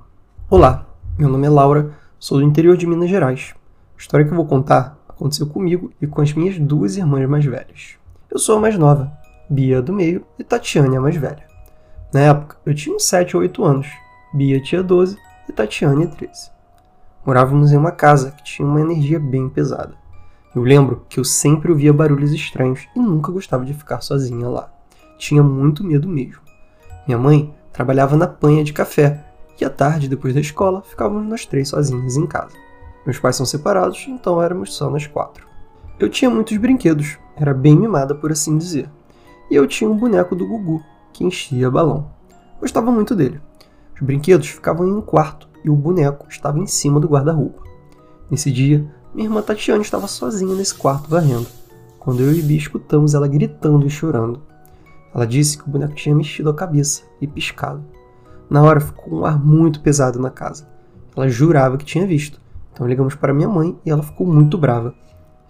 Olá, 0.49 0.87
meu 1.19 1.29
nome 1.29 1.47
é 1.47 1.51
Laura, 1.51 1.93
sou 2.19 2.39
do 2.39 2.45
interior 2.45 2.77
de 2.79 2.87
Minas 2.87 3.11
Gerais. 3.11 3.55
A 3.97 4.01
história 4.01 4.25
que 4.25 4.33
eu 4.33 4.37
vou 4.37 4.47
contar 4.47 4.99
aconteceu 5.07 5.47
comigo 5.47 5.93
e 6.01 6.07
com 6.07 6.23
as 6.23 6.33
minhas 6.33 6.59
duas 6.59 6.97
irmãs 6.97 7.29
mais 7.29 7.45
velhas. 7.45 7.97
Eu 8.31 8.39
sou 8.39 8.57
a 8.57 8.61
mais 8.61 8.79
nova, 8.79 9.13
Bia 9.51 9.83
do 9.83 9.93
meio 9.93 10.25
e 10.39 10.45
Tatiane 10.45 10.97
a 10.97 11.01
mais 11.01 11.17
velha. 11.17 11.56
Na 12.13 12.21
época, 12.21 12.57
eu 12.65 12.75
tinha 12.75 12.95
uns 12.95 13.05
7 13.05 13.37
ou 13.37 13.43
8 13.43 13.65
anos, 13.65 13.89
Bia 14.33 14.61
tinha 14.61 14.83
12 14.83 15.17
e 15.49 15.53
Tatiane 15.53 16.07
13. 16.07 16.51
Morávamos 17.25 17.73
em 17.73 17.77
uma 17.77 17.91
casa 17.91 18.31
que 18.31 18.45
tinha 18.45 18.67
uma 18.67 18.81
energia 18.81 19.19
bem 19.19 19.49
pesada. 19.49 19.95
Eu 20.55 20.63
lembro 20.63 21.05
que 21.09 21.19
eu 21.19 21.25
sempre 21.25 21.71
ouvia 21.71 21.93
barulhos 21.93 22.33
estranhos 22.33 22.87
e 22.95 23.01
nunca 23.01 23.33
gostava 23.33 23.65
de 23.65 23.75
ficar 23.75 24.01
sozinha 24.01 24.49
lá. 24.49 24.71
Tinha 25.19 25.43
muito 25.43 25.85
medo 25.85 26.09
mesmo. 26.09 26.41
Minha 27.07 27.19
mãe 27.19 27.55
trabalhava 27.73 28.17
na 28.17 28.27
panha 28.27 28.63
de 28.63 28.73
café 28.73 29.25
e 29.61 29.65
à 29.65 29.71
tarde, 29.71 30.09
depois 30.09 30.35
da 30.35 30.41
escola, 30.41 30.83
ficávamos 30.83 31.29
nós 31.29 31.45
três 31.45 31.69
sozinhos 31.69 32.17
em 32.17 32.27
casa. 32.27 32.55
Meus 33.05 33.19
pais 33.19 33.37
são 33.37 33.47
separados, 33.47 34.07
então 34.09 34.41
éramos 34.41 34.75
só 34.75 34.89
nós 34.91 35.07
quatro. 35.07 35.47
Eu 35.99 36.09
tinha 36.09 36.31
muitos 36.31 36.57
brinquedos, 36.57 37.19
era 37.37 37.55
bem 37.55 37.75
mimada 37.77 38.15
por 38.15 38.31
assim 38.31 38.59
dizer. 38.59 38.91
E 39.51 39.55
eu 39.55 39.67
tinha 39.67 39.89
um 39.89 39.97
boneco 39.97 40.35
do 40.35 40.47
Gugu, 40.47 40.83
que 41.17 41.25
enchia 41.25 41.71
balão. 41.71 42.11
Gostava 42.61 42.91
muito 42.91 43.15
dele. 43.15 43.41
Os 43.95 44.03
brinquedos 44.03 44.49
ficavam 44.49 44.87
em 44.87 44.93
um 44.93 45.01
quarto 45.01 45.49
e 45.65 45.71
o 45.71 45.75
boneco 45.75 46.27
estava 46.29 46.59
em 46.59 46.67
cima 46.67 47.01
do 47.01 47.09
guarda-roupa. 47.09 47.63
Nesse 48.31 48.53
dia, 48.53 48.87
minha 49.15 49.27
irmã 49.27 49.41
Tatiane 49.41 49.83
estava 49.83 50.07
sozinha 50.07 50.55
nesse 50.55 50.75
quarto 50.75 51.09
varrendo, 51.09 51.47
quando 51.99 52.21
eu 52.21 52.33
e 52.33 52.43
Bi 52.43 52.57
escutamos 52.57 53.15
ela 53.15 53.27
gritando 53.27 53.87
e 53.87 53.91
chorando. 53.91 54.43
Ela 55.15 55.27
disse 55.27 55.57
que 55.57 55.67
o 55.67 55.71
boneco 55.71 55.95
tinha 55.95 56.15
mexido 56.15 56.51
a 56.51 56.55
cabeça 56.55 57.03
e 57.19 57.27
piscado. 57.27 57.83
Na 58.51 58.63
hora 58.63 58.81
ficou 58.81 59.21
um 59.21 59.25
ar 59.25 59.43
muito 59.43 59.81
pesado 59.81 60.19
na 60.19 60.29
casa. 60.29 60.69
Ela 61.17 61.29
jurava 61.29 61.79
que 61.79 61.85
tinha 61.85 62.07
visto. 62.07 62.39
Então 62.73 62.87
ligamos 62.87 63.15
para 63.15 63.33
minha 63.33 63.49
mãe 63.49 63.75
e 63.87 63.91
ela 63.91 64.03
ficou 64.03 64.27
muito 64.27 64.59
brava. 64.59 64.95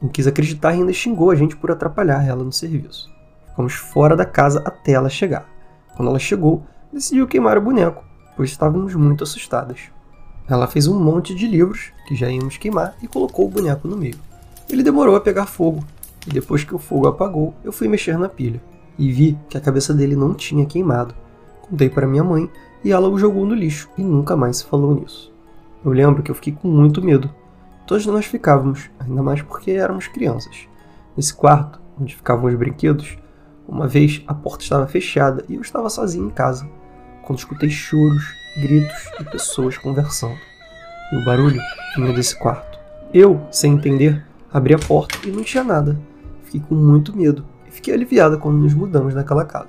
Não 0.01 0.09
quis 0.09 0.29
acreditar 0.29 0.73
e 0.73 0.79
ainda 0.79 0.93
xingou 0.93 1.31
a 1.31 1.35
gente 1.35 1.57
por 1.57 1.73
atrapalhar 1.73 2.25
ela 2.25 2.45
no 2.45 2.53
serviço. 2.53 3.11
Ficamos 3.49 3.75
fora 3.75 4.15
da 4.15 4.25
casa 4.25 4.63
até 4.65 4.93
ela 4.93 5.09
chegar. 5.09 5.56
Quando 5.97 6.09
ela 6.09 6.19
chegou, 6.19 6.65
decidiu 6.93 7.27
queimar 7.27 7.59
o 7.59 7.63
boneco, 7.63 8.05
pois 8.37 8.51
estávamos 8.51 8.95
muito 8.95 9.25
assustadas. 9.25 9.91
Ela 10.49 10.69
fez 10.69 10.87
um 10.87 10.99
monte 10.99 11.35
de 11.35 11.49
livros 11.49 11.93
que 12.07 12.15
já 12.15 12.31
íamos 12.31 12.57
queimar 12.57 12.95
e 13.03 13.09
colocou 13.09 13.47
o 13.47 13.51
boneco 13.51 13.89
no 13.89 13.97
meio. 13.97 14.17
Ele 14.69 14.83
demorou 14.83 15.17
a 15.17 15.21
pegar 15.21 15.47
fogo, 15.47 15.85
e 16.27 16.31
depois 16.31 16.65
que 16.65 16.75
o 16.75 16.79
fogo 16.79 17.07
apagou, 17.07 17.55
eu 17.65 17.73
fui 17.73 17.89
mexer 17.89 18.19
na 18.19 18.29
pilha 18.29 18.61
e 18.99 19.13
vi 19.13 19.39
que 19.49 19.57
a 19.57 19.61
cabeça 19.61 19.95
dele 19.95 20.17
não 20.17 20.35
tinha 20.35 20.67
queimado. 20.67 21.15
Contei 21.63 21.89
para 21.89 22.07
minha 22.07 22.25
mãe 22.25 22.51
e 22.85 22.93
ela 22.93 23.09
o 23.09 23.19
jogou 23.19 23.47
no 23.47 23.55
lixo 23.55 23.89
e 23.97 24.03
nunca 24.03 24.37
mais 24.37 24.59
se 24.59 24.65
falou 24.65 24.95
nisso. 24.95 25.33
Eu 25.85 25.93
lembro 25.93 26.23
que 26.23 26.31
eu 26.31 26.35
fiquei 26.35 26.53
com 26.53 26.69
muito 26.69 27.03
medo. 27.03 27.31
Todos 27.87 28.07
nós 28.07 28.27
ficávamos, 28.27 28.91
ainda 28.99 29.23
mais 29.23 29.43
porque 29.43 29.71
éramos 29.73 30.09
crianças. 30.09 30.69
Nesse 31.17 31.33
quarto, 31.33 31.81
onde 32.01 32.17
ficavam 32.17 32.47
os 32.47 32.55
brinquedos, 32.55 33.17
uma 33.69 33.87
vez 33.87 34.23
a 34.27 34.35
porta 34.35 34.63
estava 34.63 34.87
fechada 34.87 35.45
e 35.49 35.55
eu 35.55 35.61
estava 35.61 35.91
sozinho 35.91 36.27
em 36.27 36.31
casa, 36.31 36.69
quando 37.23 37.39
escutei 37.39 37.69
choros, 37.69 38.25
gritos 38.57 39.11
e 39.21 39.25
pessoas 39.25 39.77
conversando. 39.77 40.39
E 41.13 41.17
o 41.17 41.25
barulho 41.25 41.61
vinha 41.97 42.13
desse 42.13 42.37
quarto. 42.39 42.79
Eu, 43.13 43.47
sem 43.51 43.75
entender, 43.75 44.25
abri 44.53 44.75
a 44.75 44.79
porta 44.79 45.19
e 45.27 45.31
não 45.31 45.43
tinha 45.43 45.65
nada. 45.65 45.99
Fiquei 46.45 46.61
com 46.61 46.75
muito 46.75 47.17
medo 47.17 47.45
e 47.67 47.71
fiquei 47.71 47.93
aliviada 47.93 48.37
quando 48.37 48.59
nos 48.59 48.75
mudamos 48.75 49.15
naquela 49.15 49.45
casa. 49.45 49.69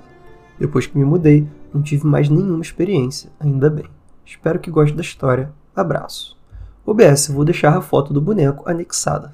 Depois 0.58 0.86
que 0.86 0.96
me 0.96 1.04
mudei, 1.04 1.48
não 1.72 1.82
tive 1.82 2.06
mais 2.06 2.28
nenhuma 2.28 2.62
experiência, 2.62 3.30
ainda 3.38 3.68
bem. 3.68 3.86
Espero 4.24 4.58
que 4.58 4.70
goste 4.70 4.94
da 4.94 5.02
história. 5.02 5.52
Abraço. 5.74 6.36
OBS, 6.84 7.28
vou 7.28 7.44
deixar 7.44 7.76
a 7.76 7.80
foto 7.80 8.12
do 8.12 8.20
boneco 8.20 8.68
anexada. 8.68 9.32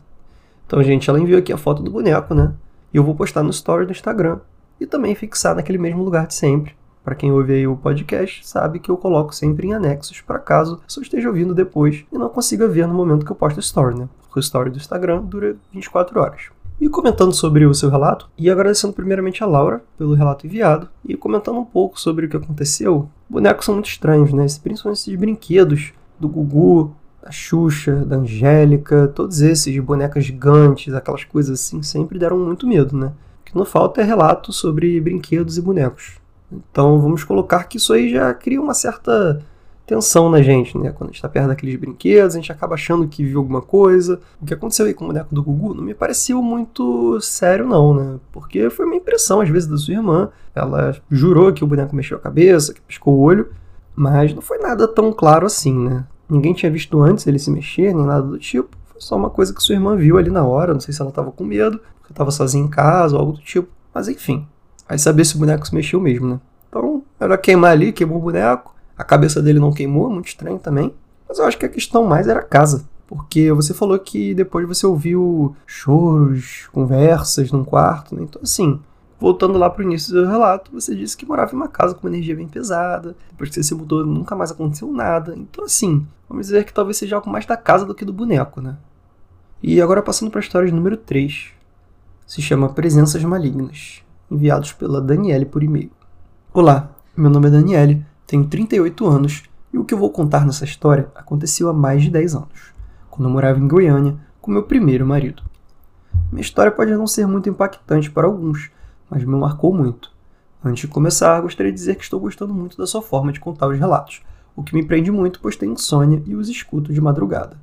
Então, 0.67 0.83
gente, 0.83 1.09
ela 1.09 1.21
enviou 1.21 1.39
aqui 1.39 1.53
a 1.53 1.59
foto 1.59 1.83
do 1.83 1.91
boneco, 1.91 2.35
né? 2.35 2.53
E 2.93 2.97
eu 2.97 3.05
vou 3.05 3.15
postar 3.15 3.43
no 3.43 3.51
story 3.51 3.87
do 3.87 3.93
Instagram 3.93 4.41
e 4.81 4.87
também 4.87 5.15
fixar 5.15 5.55
naquele 5.55 5.79
mesmo 5.79 6.03
lugar 6.03 6.27
de 6.27 6.35
sempre. 6.35 6.75
Para 7.05 7.15
quem 7.15 7.31
ouve 7.31 7.53
aí 7.53 7.67
o 7.67 7.77
podcast, 7.77 8.47
sabe 8.49 8.79
que 8.79 8.91
eu 8.91 8.97
coloco 8.97 9.35
sempre 9.35 9.67
em 9.67 9.75
anexos 9.75 10.23
para 10.23 10.39
caso 10.39 10.81
eu 10.97 11.03
esteja 11.03 11.29
ouvindo 11.29 11.55
depois 11.55 12.05
e 12.11 12.17
não 12.17 12.31
consiga 12.31 12.67
ver 12.67 12.89
no 12.89 12.95
momento 12.95 13.27
que 13.27 13.31
eu 13.31 13.37
posto 13.37 13.59
o 13.59 13.61
story, 13.61 13.99
né? 13.99 14.09
Porque 14.23 14.39
o 14.39 14.41
story 14.41 14.71
do 14.71 14.79
Instagram 14.79 15.23
dura 15.23 15.55
24 15.71 16.19
horas. 16.19 16.49
E 16.81 16.89
comentando 16.89 17.33
sobre 17.33 17.67
o 17.67 17.75
seu 17.75 17.89
relato, 17.89 18.29
e 18.37 18.51
agradecendo 18.51 18.93
primeiramente 18.93 19.45
a 19.45 19.47
Laura 19.47 19.85
pelo 19.97 20.15
relato 20.15 20.47
enviado, 20.47 20.89
e 21.05 21.17
comentando 21.17 21.59
um 21.59 21.65
pouco 21.65 22.01
sobre 22.01 22.27
o 22.27 22.29
que 22.29 22.37
aconteceu, 22.37 23.09
bonecos 23.29 23.67
são 23.67 23.75
muito 23.75 23.89
estranhos, 23.89 24.33
né? 24.33 24.47
Principalmente 24.63 24.99
esses 24.99 25.15
brinquedos 25.15 25.93
do 26.19 26.29
Gugu, 26.29 26.95
da 27.23 27.31
Xuxa, 27.31 28.05
da 28.05 28.17
Angélica, 28.17 29.09
todos 29.15 29.41
esses 29.41 29.79
bonecas 29.79 30.25
gigantes, 30.25 30.93
aquelas 30.93 31.25
coisas 31.25 31.61
assim, 31.61 31.83
sempre 31.83 32.19
deram 32.19 32.39
muito 32.39 32.67
medo, 32.67 32.97
né? 32.97 33.13
Que 33.55 33.59
não 33.59 33.65
falta 33.65 34.01
é 34.01 34.05
relato 34.05 34.53
sobre 34.53 35.01
brinquedos 35.01 35.57
e 35.57 35.63
bonecos. 35.63 36.19
Então 36.51 37.01
vamos 37.01 37.23
colocar 37.23 37.63
que 37.65 37.77
isso 37.77 37.93
aí 37.93 38.11
já 38.11 38.35
cria 38.35 38.61
uma 38.61 38.75
certa 38.75 39.41
tensão 39.87 40.29
na 40.29 40.43
gente, 40.43 40.77
né? 40.77 40.91
Quando 40.91 41.11
a 41.11 41.13
gente 41.13 41.23
tá 41.23 41.29
perto 41.29 41.47
daqueles 41.47 41.77
brinquedos, 41.77 42.35
a 42.35 42.39
gente 42.41 42.51
acaba 42.51 42.75
achando 42.75 43.07
que 43.07 43.25
viu 43.25 43.39
alguma 43.39 43.63
coisa. 43.63 44.19
O 44.43 44.45
que 44.45 44.53
aconteceu 44.53 44.87
aí 44.87 44.93
com 44.93 45.05
o 45.05 45.07
boneco 45.07 45.33
do 45.33 45.41
Gugu 45.41 45.73
não 45.73 45.85
me 45.85 45.95
pareceu 45.95 46.43
muito 46.43 47.21
sério, 47.21 47.65
não, 47.65 47.95
né? 47.95 48.19
Porque 48.33 48.69
foi 48.71 48.87
uma 48.87 48.97
impressão, 48.97 49.41
às 49.41 49.49
vezes, 49.49 49.69
da 49.69 49.77
sua 49.77 49.95
irmã. 49.95 50.31
Ela 50.53 50.97
jurou 51.09 51.53
que 51.53 51.63
o 51.63 51.67
boneco 51.69 51.95
mexeu 51.95 52.17
a 52.17 52.21
cabeça, 52.21 52.75
que 52.75 52.81
piscou 52.81 53.15
o 53.15 53.21
olho, 53.21 53.53
mas 53.95 54.35
não 54.35 54.43
foi 54.43 54.59
nada 54.59 54.89
tão 54.89 55.13
claro 55.13 55.47
assim, 55.47 55.79
né? 55.79 56.05
Ninguém 56.29 56.55
tinha 56.55 56.73
visto 56.73 57.01
antes 57.01 57.25
ele 57.25 57.39
se 57.39 57.53
mexer, 57.53 57.95
nem 57.95 58.05
nada 58.05 58.27
do 58.27 58.37
tipo. 58.37 58.77
Só 59.05 59.17
uma 59.17 59.31
coisa 59.31 59.55
que 59.55 59.63
sua 59.63 59.75
irmã 59.75 59.97
viu 59.97 60.19
ali 60.19 60.31
na 60.31 60.45
hora. 60.45 60.73
Não 60.73 60.81
sei 60.81 60.95
se 60.95 61.01
ela 61.01 61.13
tava 61.13 61.31
com 61.31 61.45
medo, 61.45 61.81
porque 62.01 62.15
tava 62.15 62.31
sozinha 62.31 62.65
em 62.65 62.69
casa 62.69 63.15
ou 63.15 63.21
algo 63.21 63.33
do 63.33 63.41
tipo. 63.41 63.69
Mas 63.93 64.09
enfim, 64.09 64.47
aí 64.89 64.99
saber 64.99 65.25
se 65.25 65.37
o 65.37 65.39
boneco 65.39 65.67
se 65.67 65.75
mexeu 65.75 66.01
mesmo, 66.01 66.27
né? 66.27 66.41
Então, 66.69 67.03
era 67.21 67.39
queimar 67.39 67.71
ali, 67.71 67.93
queimou 67.93 68.19
o 68.19 68.23
boneco 68.23 68.75
a 68.97 69.03
cabeça 69.03 69.43
dele 69.43 69.59
não 69.59 69.73
queimou, 69.73 70.09
muito 70.09 70.29
estranho 70.29 70.59
também. 70.59 70.95
Mas 71.29 71.39
eu 71.39 71.45
acho 71.45 71.59
que 71.59 71.67
a 71.67 71.69
questão 71.69 72.05
mais 72.05 72.29
era 72.29 72.41
a 72.41 72.45
casa. 72.45 72.89
Porque 73.07 73.53
você 73.53 73.75
falou 73.75 73.99
que 73.99 74.35
depois 74.35 74.67
você 74.67 74.87
ouviu 74.87 75.55
choros, 75.67 76.69
conversas 76.73 77.53
num 77.53 77.65
quarto, 77.65 78.15
né? 78.15 78.23
Então, 78.23 78.41
assim, 78.43 78.81
voltando 79.19 79.59
lá 79.59 79.69
para 79.69 79.83
o 79.83 79.85
início 79.85 80.13
do 80.13 80.27
relato, 80.27 80.71
você 80.73 80.95
disse 80.95 81.17
que 81.17 81.27
morava 81.27 81.53
em 81.53 81.57
uma 81.57 81.69
casa 81.69 81.95
com 81.95 82.07
uma 82.07 82.15
energia 82.15 82.35
bem 82.35 82.49
pesada. 82.49 83.15
Depois 83.31 83.51
que 83.51 83.57
você 83.57 83.63
se 83.63 83.75
mudou, 83.75 84.07
nunca 84.07 84.35
mais 84.35 84.53
aconteceu 84.53 84.91
nada. 84.91 85.35
Então, 85.37 85.65
assim, 85.65 86.07
vamos 86.29 86.47
dizer 86.47 86.65
que 86.65 86.73
talvez 86.73 86.97
seja 86.97 87.17
algo 87.17 87.29
mais 87.29 87.45
da 87.45 87.57
casa 87.57 87.85
do 87.85 87.95
que 87.95 88.05
do 88.05 88.13
boneco, 88.13 88.61
né? 88.61 88.77
E 89.67 89.81
agora 89.81 90.03
passando 90.03 90.31
para 90.31 90.41
a 90.41 90.43
história 90.43 90.71
número 90.71 90.95
3. 90.95 91.47
Se 92.27 92.43
chama 92.43 92.75
Presenças 92.75 93.25
Malignas, 93.25 94.03
enviados 94.31 94.75
pela 94.75 95.01
Daniele 95.01 95.47
por 95.47 95.63
e-mail. 95.63 95.91
Olá, 96.53 96.91
meu 97.17 97.31
nome 97.31 97.47
é 97.47 97.51
Daniele 97.51 98.05
tenho 98.27 98.45
38 98.45 99.07
anos 99.07 99.45
e 99.73 99.79
o 99.79 99.85
que 99.87 99.95
eu 99.95 99.99
vou 99.99 100.11
contar 100.11 100.45
nessa 100.45 100.67
história 100.67 101.09
aconteceu 101.15 101.71
há 101.71 101.73
mais 101.73 102.03
de 102.03 102.11
10 102.11 102.35
anos, 102.35 102.75
quando 103.09 103.27
eu 103.27 103.33
morava 103.33 103.59
em 103.59 103.67
Goiânia 103.67 104.19
com 104.39 104.51
meu 104.51 104.65
primeiro 104.65 105.07
marido. 105.07 105.43
Minha 106.31 106.43
história 106.43 106.71
pode 106.71 106.93
não 106.93 107.07
ser 107.07 107.27
muito 107.27 107.49
impactante 107.49 108.11
para 108.11 108.27
alguns, 108.27 108.71
mas 109.09 109.25
me 109.25 109.35
marcou 109.35 109.73
muito. 109.73 110.13
Antes 110.63 110.83
de 110.83 110.89
começar, 110.89 111.41
gostaria 111.41 111.73
de 111.73 111.79
dizer 111.79 111.95
que 111.95 112.05
estou 112.05 112.21
gostando 112.21 112.53
muito 112.53 112.77
da 112.77 112.87
sua 112.87 113.01
forma 113.01 113.33
de 113.33 113.41
contar 113.41 113.69
os 113.69 113.79
relatos, 113.79 114.21
o 114.55 114.63
que 114.63 114.75
me 114.75 114.85
prende 114.85 115.11
muito 115.11 115.41
pois 115.41 115.57
tenho 115.57 115.73
insônia 115.73 116.23
e 116.27 116.37
os 116.37 116.51
escuto 116.51 116.93
de 116.93 117.01
madrugada. 117.01 117.57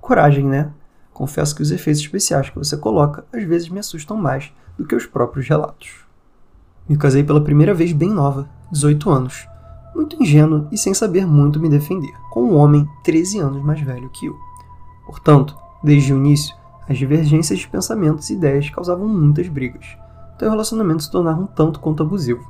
Coragem, 0.00 0.44
né? 0.44 0.70
Confesso 1.12 1.54
que 1.54 1.62
os 1.62 1.70
efeitos 1.70 2.00
especiais 2.00 2.50
que 2.50 2.58
você 2.58 2.76
coloca 2.76 3.24
às 3.32 3.44
vezes 3.44 3.68
me 3.68 3.78
assustam 3.78 4.16
mais 4.16 4.52
do 4.78 4.86
que 4.86 4.94
os 4.94 5.06
próprios 5.06 5.48
relatos. 5.48 6.04
Me 6.88 6.96
casei 6.96 7.22
pela 7.22 7.42
primeira 7.42 7.74
vez 7.74 7.92
bem 7.92 8.10
nova, 8.10 8.48
18 8.72 9.10
anos, 9.10 9.46
muito 9.94 10.20
ingênuo 10.22 10.66
e 10.72 10.78
sem 10.78 10.94
saber 10.94 11.26
muito 11.26 11.60
me 11.60 11.68
defender, 11.68 12.12
com 12.30 12.42
um 12.42 12.56
homem 12.56 12.88
13 13.04 13.38
anos 13.38 13.62
mais 13.62 13.80
velho 13.80 14.08
que 14.10 14.26
eu. 14.26 14.36
Portanto, 15.04 15.56
desde 15.82 16.12
o 16.12 16.16
início, 16.16 16.54
as 16.88 16.98
divergências 16.98 17.58
de 17.58 17.68
pensamentos 17.68 18.30
e 18.30 18.34
ideias 18.34 18.70
causavam 18.70 19.06
muitas 19.06 19.46
brigas, 19.48 19.96
então 20.34 20.48
o 20.48 20.50
relacionamento 20.52 21.02
se 21.02 21.10
tornava 21.10 21.42
um 21.42 21.46
tanto 21.46 21.80
quanto 21.80 22.02
abusivo. 22.02 22.48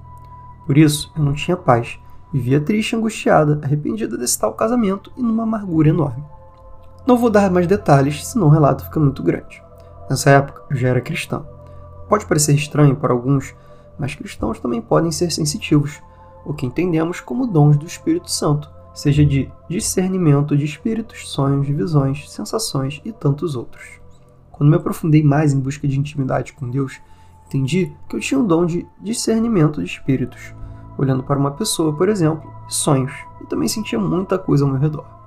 Por 0.65 0.79
isso, 0.79 1.13
eu 1.17 1.25
não 1.25 1.33
tinha 1.33 1.57
paz, 1.57 1.99
vivia 2.33 2.61
triste, 2.61 2.95
angustiada, 2.95 3.59
arrependida 3.63 4.17
desse 4.17 4.39
tal 4.39 4.55
casamento 4.55 5.11
e 5.17 5.23
numa 5.23 5.43
amargura 5.43 5.89
enorme. 5.89 6.23
Não 7.07 7.17
vou 7.17 7.31
dar 7.31 7.51
mais 7.51 7.67
detalhes, 7.67 8.27
senão 8.27 8.49
o 8.49 8.51
relato 8.51 8.85
fica 8.85 9.01
muito 9.01 9.23
grande. 9.23 9.63
Nessa 10.09 10.31
época, 10.31 10.63
eu 10.71 10.77
já 10.77 10.89
era 10.89 11.01
cristã. 11.01 11.43
Pode 12.09 12.27
parecer 12.27 12.55
estranho 12.55 12.97
para 12.97 13.13
alguns, 13.13 13.55
mas 13.99 14.15
cristãos 14.15 14.59
também 14.59 14.81
podem 14.81 15.11
ser 15.11 15.31
sensitivos, 15.31 16.01
o 16.45 16.53
que 16.53 16.67
entendemos 16.67 17.21
como 17.21 17.47
dons 17.47 17.77
do 17.77 17.87
Espírito 17.87 18.31
Santo, 18.31 18.71
seja 18.93 19.25
de 19.25 19.51
discernimento 19.69 20.57
de 20.57 20.65
espíritos, 20.65 21.29
sonhos, 21.31 21.67
visões, 21.67 22.31
sensações 22.31 23.01
e 23.05 23.13
tantos 23.13 23.57
outros. 23.57 24.01
Quando 24.51 24.71
me 24.71 24.77
aprofundei 24.77 25.23
mais 25.23 25.53
em 25.53 25.61
busca 25.61 25.89
de 25.89 25.99
intimidade 25.99 26.53
com 26.53 26.69
Deus, 26.69 27.01
entendi 27.47 27.93
que 28.09 28.17
eu 28.17 28.21
tinha 28.21 28.39
um 28.39 28.47
dom 28.47 28.67
de 28.67 28.87
discernimento 29.01 29.83
de 29.83 29.89
espíritos, 29.89 30.55
olhando 30.99 31.23
para 31.23 31.39
uma 31.39 31.53
pessoa, 31.53 31.95
por 31.95 32.09
exemplo, 32.09 32.51
sonhos, 32.69 33.13
e 33.41 33.47
também 33.47 33.69
sentia 33.69 33.99
muita 33.99 34.39
coisa 34.39 34.65
ao 34.65 34.71
meu 34.71 34.81
redor. 34.81 35.20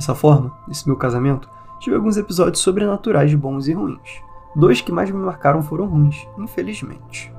Dessa 0.00 0.14
forma, 0.14 0.50
nesse 0.66 0.86
meu 0.86 0.96
casamento, 0.96 1.46
tive 1.78 1.94
alguns 1.94 2.16
episódios 2.16 2.62
sobrenaturais 2.62 3.34
bons 3.34 3.68
e 3.68 3.74
ruins. 3.74 4.22
Dois 4.56 4.80
que 4.80 4.90
mais 4.90 5.10
me 5.10 5.18
marcaram 5.18 5.62
foram 5.62 5.84
ruins, 5.84 6.26
infelizmente. 6.38 7.30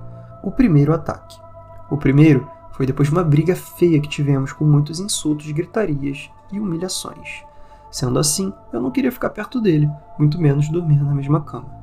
O 0.44 0.52
primeiro 0.52 0.94
ataque. 0.94 1.42
O 1.90 1.98
primeiro 1.98 2.48
foi 2.74 2.86
depois 2.86 3.10
de 3.10 3.16
uma 3.16 3.24
briga 3.24 3.56
feia 3.56 4.00
que 4.00 4.08
tivemos 4.08 4.54
com 4.54 4.64
muitos 4.64 5.00
insultos, 5.00 5.52
gritarias 5.52 6.30
e 6.52 6.60
humilhações. 6.60 7.44
Sendo 7.90 8.20
assim, 8.20 8.54
eu 8.72 8.80
não 8.80 8.92
queria 8.92 9.12
ficar 9.12 9.32
perto 9.32 9.60
dele, 9.60 9.90
muito 10.20 10.40
menos 10.40 10.70
dormir 10.70 11.04
na 11.04 11.16
mesma 11.16 11.42
cama. 11.42 11.74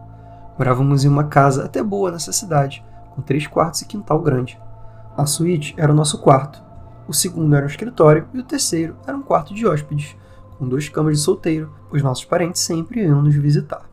Morávamos 0.57 1.05
em 1.05 1.09
uma 1.09 1.25
casa 1.25 1.65
até 1.65 1.83
boa 1.83 2.13
nessa 2.13 2.33
cidade, 2.33 2.85
com 3.17 3.21
três 3.21 3.49
quartos 3.49 3.83
e 3.83 3.85
quintal 3.85 4.21
grande. 4.21 4.57
A 5.17 5.27
suíte 5.27 5.75
era 5.77 5.91
o 5.91 5.97
nosso 5.97 6.19
quarto, 6.19 6.63
o 7.09 7.13
segundo 7.13 7.57
era 7.57 7.65
um 7.67 7.69
escritório 7.69 8.29
e 8.33 8.39
o 8.39 8.45
terceiro 8.45 8.97
era 9.05 9.17
um 9.17 9.23
quarto 9.23 9.53
de 9.53 9.67
hóspedes, 9.67 10.17
com 10.59 10.69
duas 10.69 10.89
camas 10.89 11.19
de 11.19 11.23
solteiro, 11.23 11.71
pois 11.89 12.03
nossos 12.03 12.25
parentes 12.25 12.63
sempre 12.63 13.03
iam 13.03 13.23
nos 13.23 13.35
visitar. 13.35 13.89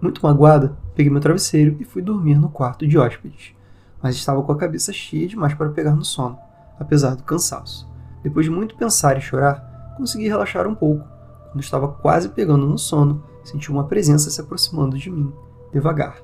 Muito 0.00 0.20
magoada, 0.22 0.76
peguei 0.94 1.10
meu 1.10 1.20
travesseiro 1.20 1.76
e 1.80 1.84
fui 1.84 2.00
dormir 2.00 2.38
no 2.38 2.48
quarto 2.48 2.86
de 2.86 2.96
hóspedes 2.96 3.58
mas 4.02 4.14
estava 4.16 4.42
com 4.42 4.52
a 4.52 4.56
cabeça 4.56 4.92
cheia 4.92 5.26
demais 5.26 5.54
para 5.54 5.70
pegar 5.70 5.94
no 5.94 6.04
sono, 6.04 6.38
apesar 6.78 7.16
do 7.16 7.22
cansaço. 7.22 7.88
Depois 8.22 8.46
de 8.46 8.52
muito 8.52 8.76
pensar 8.76 9.16
e 9.16 9.20
chorar, 9.20 9.94
consegui 9.96 10.28
relaxar 10.28 10.66
um 10.66 10.74
pouco. 10.74 11.04
Quando 11.50 11.62
estava 11.62 11.88
quase 11.88 12.28
pegando 12.28 12.66
no 12.66 12.78
sono, 12.78 13.22
senti 13.42 13.70
uma 13.70 13.84
presença 13.84 14.30
se 14.30 14.40
aproximando 14.40 14.98
de 14.98 15.10
mim, 15.10 15.32
devagar. 15.72 16.16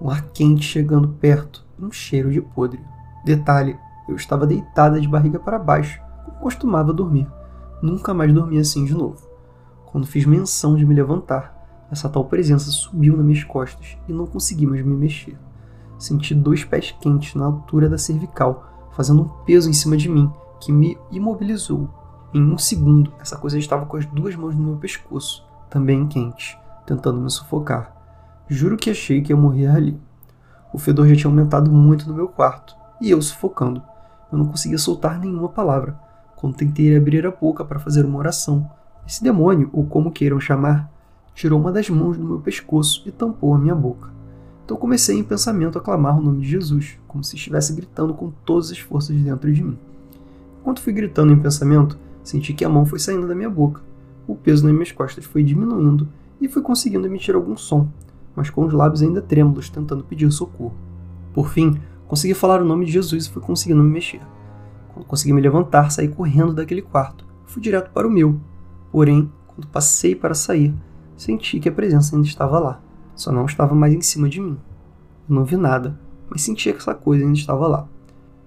Um 0.00 0.10
ar 0.10 0.22
quente 0.32 0.64
chegando 0.64 1.08
perto 1.08 1.64
um 1.78 1.90
cheiro 1.90 2.30
de 2.30 2.40
podre. 2.40 2.80
Detalhe, 3.24 3.76
eu 4.08 4.14
estava 4.14 4.46
deitada 4.46 5.00
de 5.00 5.08
barriga 5.08 5.38
para 5.38 5.58
baixo, 5.58 6.00
como 6.24 6.38
costumava 6.38 6.92
dormir. 6.92 7.26
Nunca 7.82 8.14
mais 8.14 8.32
dormi 8.32 8.58
assim 8.58 8.84
de 8.84 8.94
novo. 8.94 9.20
Quando 9.86 10.06
fiz 10.06 10.24
menção 10.24 10.76
de 10.76 10.86
me 10.86 10.94
levantar, 10.94 11.86
essa 11.90 12.08
tal 12.08 12.24
presença 12.24 12.70
subiu 12.70 13.16
nas 13.16 13.26
minhas 13.26 13.42
costas 13.42 13.98
e 14.08 14.12
não 14.12 14.24
consegui 14.24 14.66
mais 14.66 14.84
me 14.84 14.94
mexer. 14.94 15.36
Senti 15.98 16.32
dois 16.32 16.64
pés 16.64 16.94
quentes 17.00 17.34
na 17.34 17.44
altura 17.46 17.88
da 17.88 17.98
cervical, 17.98 18.88
fazendo 18.92 19.22
um 19.22 19.28
peso 19.44 19.68
em 19.68 19.72
cima 19.72 19.96
de 19.96 20.08
mim, 20.08 20.30
que 20.60 20.70
me 20.70 20.96
imobilizou. 21.10 21.88
Em 22.32 22.40
um 22.42 22.56
segundo, 22.56 23.12
essa 23.18 23.36
coisa 23.36 23.58
estava 23.58 23.84
com 23.84 23.96
as 23.96 24.06
duas 24.06 24.36
mãos 24.36 24.54
no 24.54 24.62
meu 24.62 24.76
pescoço, 24.76 25.44
também 25.68 26.06
quentes, 26.06 26.56
tentando 26.86 27.20
me 27.20 27.30
sufocar. 27.30 27.94
Juro 28.48 28.76
que 28.76 28.90
achei 28.90 29.20
que 29.22 29.32
ia 29.32 29.36
morrer 29.36 29.66
ali. 29.66 30.00
O 30.72 30.78
fedor 30.78 31.08
já 31.08 31.16
tinha 31.16 31.30
aumentado 31.30 31.70
muito 31.70 32.08
no 32.08 32.14
meu 32.14 32.28
quarto, 32.28 32.76
e 33.00 33.10
eu 33.10 33.20
sufocando. 33.20 33.82
Eu 34.30 34.38
não 34.38 34.46
conseguia 34.46 34.78
soltar 34.78 35.18
nenhuma 35.18 35.48
palavra. 35.48 35.98
Quando 36.42 36.56
tentei 36.56 36.96
abrir 36.96 37.24
a 37.24 37.30
boca 37.30 37.64
para 37.64 37.78
fazer 37.78 38.04
uma 38.04 38.18
oração, 38.18 38.68
esse 39.06 39.22
demônio, 39.22 39.70
ou 39.72 39.86
como 39.86 40.10
queiram 40.10 40.40
chamar, 40.40 40.92
tirou 41.36 41.60
uma 41.60 41.70
das 41.70 41.88
mãos 41.88 42.18
do 42.18 42.26
meu 42.26 42.40
pescoço 42.40 43.04
e 43.06 43.12
tampou 43.12 43.54
a 43.54 43.58
minha 43.58 43.76
boca. 43.76 44.10
Então 44.64 44.76
comecei 44.76 45.16
em 45.16 45.22
pensamento 45.22 45.78
a 45.78 45.80
clamar 45.80 46.18
o 46.18 46.20
nome 46.20 46.40
de 46.40 46.48
Jesus, 46.48 46.98
como 47.06 47.22
se 47.22 47.36
estivesse 47.36 47.72
gritando 47.72 48.12
com 48.12 48.32
todas 48.44 48.72
as 48.72 48.78
forças 48.80 49.14
dentro 49.14 49.52
de 49.52 49.62
mim. 49.62 49.78
Enquanto 50.60 50.82
fui 50.82 50.92
gritando 50.92 51.32
em 51.32 51.38
pensamento, 51.38 51.96
senti 52.24 52.52
que 52.52 52.64
a 52.64 52.68
mão 52.68 52.84
foi 52.84 52.98
saindo 52.98 53.28
da 53.28 53.36
minha 53.36 53.48
boca. 53.48 53.80
O 54.26 54.34
peso 54.34 54.64
nas 54.64 54.72
minhas 54.72 54.90
costas 54.90 55.24
foi 55.24 55.44
diminuindo 55.44 56.08
e 56.40 56.48
fui 56.48 56.60
conseguindo 56.60 57.06
emitir 57.06 57.36
algum 57.36 57.56
som, 57.56 57.86
mas 58.34 58.50
com 58.50 58.66
os 58.66 58.72
lábios 58.72 59.00
ainda 59.00 59.22
trêmulos, 59.22 59.70
tentando 59.70 60.02
pedir 60.02 60.28
socorro. 60.32 60.74
Por 61.32 61.50
fim, 61.50 61.78
consegui 62.08 62.34
falar 62.34 62.60
o 62.60 62.64
nome 62.64 62.84
de 62.84 62.90
Jesus 62.90 63.26
e 63.26 63.30
fui 63.30 63.40
conseguindo 63.40 63.80
me 63.80 63.90
mexer. 63.92 64.20
Consegui 65.06 65.32
me 65.32 65.40
levantar, 65.40 65.90
saí 65.90 66.08
correndo 66.08 66.54
daquele 66.54 66.82
quarto. 66.82 67.26
Fui 67.46 67.60
direto 67.60 67.90
para 67.90 68.06
o 68.08 68.10
meu. 68.10 68.40
Porém, 68.90 69.30
Quando 69.54 69.68
passei 69.68 70.14
para 70.14 70.34
sair, 70.34 70.74
senti 71.16 71.60
que 71.60 71.68
a 71.68 71.72
presença 71.72 72.16
ainda 72.16 72.26
estava 72.26 72.58
lá, 72.58 72.80
só 73.14 73.30
não 73.30 73.44
estava 73.44 73.74
mais 73.74 73.92
em 73.92 74.00
cima 74.00 74.28
de 74.28 74.40
mim. 74.40 74.58
Eu 75.28 75.34
não 75.34 75.44
vi 75.44 75.56
nada, 75.56 75.98
mas 76.28 76.42
sentia 76.42 76.72
que 76.72 76.78
essa 76.78 76.94
coisa 76.94 77.24
ainda 77.24 77.36
estava 77.36 77.66
lá. 77.66 77.86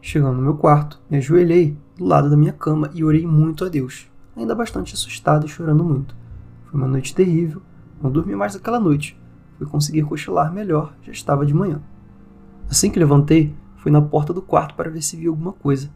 Chegando 0.02 0.38
no 0.38 0.42
meu 0.42 0.56
quarto, 0.56 1.00
me 1.10 1.18
ajoelhei 1.18 1.78
do 1.96 2.06
lado 2.06 2.30
da 2.30 2.36
minha 2.36 2.54
cama 2.54 2.90
e 2.94 3.04
orei 3.04 3.26
muito 3.26 3.64
a 3.64 3.70
Deus, 3.70 4.10
ainda 4.36 4.56
bastante 4.56 4.94
assustado 4.96 5.46
e 5.46 5.50
chorando 5.50 5.84
muito. 5.84 6.16
Foi 6.66 6.80
uma 6.80 6.88
noite 6.88 7.14
terrível, 7.14 7.62
não 8.02 8.12
dormi 8.12 8.36
mais 8.36 8.56
aquela 8.56 8.80
noite. 8.80 9.20
Fui 9.58 9.68
conseguir 9.68 10.04
cochilar 10.04 10.52
melhor, 10.52 10.96
já 11.04 11.12
estava 11.12 11.46
de 11.46 11.54
manhã. 11.54 11.82
Assim 12.70 12.90
que 12.90 13.00
levantei, 13.00 13.56
fui 13.78 13.92
na 13.92 14.02
porta 14.02 14.34
do 14.34 14.42
quarto 14.42 14.74
para 14.76 14.90
ver 14.90 15.02
se 15.02 15.16
via 15.16 15.30
alguma 15.30 15.54
coisa, 15.54 15.90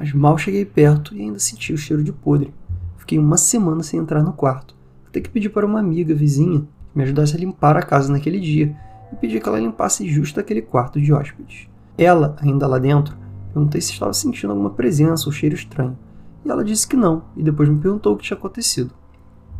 mas 0.00 0.14
mal 0.14 0.38
cheguei 0.38 0.64
perto 0.64 1.14
e 1.14 1.20
ainda 1.20 1.38
senti 1.38 1.74
o 1.74 1.76
cheiro 1.76 2.02
de 2.02 2.10
podre. 2.10 2.54
Fiquei 2.96 3.18
uma 3.18 3.36
semana 3.36 3.82
sem 3.82 4.00
entrar 4.00 4.22
no 4.22 4.32
quarto, 4.32 4.74
até 5.06 5.20
que 5.20 5.28
pedi 5.28 5.50
para 5.50 5.66
uma 5.66 5.78
amiga 5.78 6.14
vizinha 6.14 6.60
que 6.60 6.96
me 6.96 7.02
ajudasse 7.02 7.36
a 7.36 7.38
limpar 7.38 7.76
a 7.76 7.82
casa 7.82 8.10
naquele 8.10 8.40
dia 8.40 8.74
e 9.12 9.16
pedi 9.16 9.38
que 9.38 9.46
ela 9.46 9.60
limpasse 9.60 10.08
justo 10.08 10.40
aquele 10.40 10.62
quarto 10.62 10.98
de 10.98 11.12
hóspedes. 11.12 11.68
Ela, 11.98 12.34
ainda 12.40 12.66
lá 12.66 12.78
dentro, 12.78 13.14
perguntei 13.52 13.78
se 13.82 13.92
estava 13.92 14.14
sentindo 14.14 14.52
alguma 14.52 14.70
presença 14.70 15.26
ou 15.26 15.32
cheiro 15.32 15.54
estranho, 15.54 15.98
e 16.46 16.50
ela 16.50 16.64
disse 16.64 16.88
que 16.88 16.96
não, 16.96 17.24
e 17.36 17.42
depois 17.42 17.68
me 17.68 17.78
perguntou 17.78 18.14
o 18.14 18.16
que 18.16 18.24
tinha 18.24 18.38
acontecido. 18.38 18.94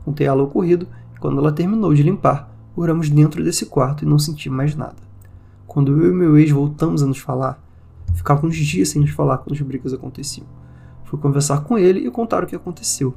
Contei 0.06 0.26
a 0.26 0.30
ela 0.30 0.42
o 0.42 0.46
ocorrido, 0.46 0.88
e 1.14 1.18
quando 1.18 1.38
ela 1.38 1.52
terminou 1.52 1.92
de 1.92 2.02
limpar, 2.02 2.50
oramos 2.74 3.10
dentro 3.10 3.44
desse 3.44 3.66
quarto 3.66 4.04
e 4.04 4.08
não 4.08 4.18
senti 4.18 4.48
mais 4.48 4.74
nada. 4.74 4.96
Quando 5.66 6.00
eu 6.02 6.10
e 6.10 6.14
meu 6.14 6.38
ex 6.38 6.50
voltamos 6.50 7.02
a 7.02 7.06
nos 7.06 7.18
falar, 7.18 7.62
ficava 8.14 8.46
uns 8.46 8.56
dias 8.56 8.88
sem 8.88 9.00
nos 9.00 9.10
falar 9.10 9.38
quando 9.38 9.54
as 9.54 9.60
brigas 9.60 9.92
aconteciam. 9.92 10.46
Fui 11.04 11.18
conversar 11.18 11.62
com 11.62 11.78
ele 11.78 12.06
e 12.06 12.10
contar 12.10 12.44
o 12.44 12.46
que 12.46 12.54
aconteceu. 12.54 13.14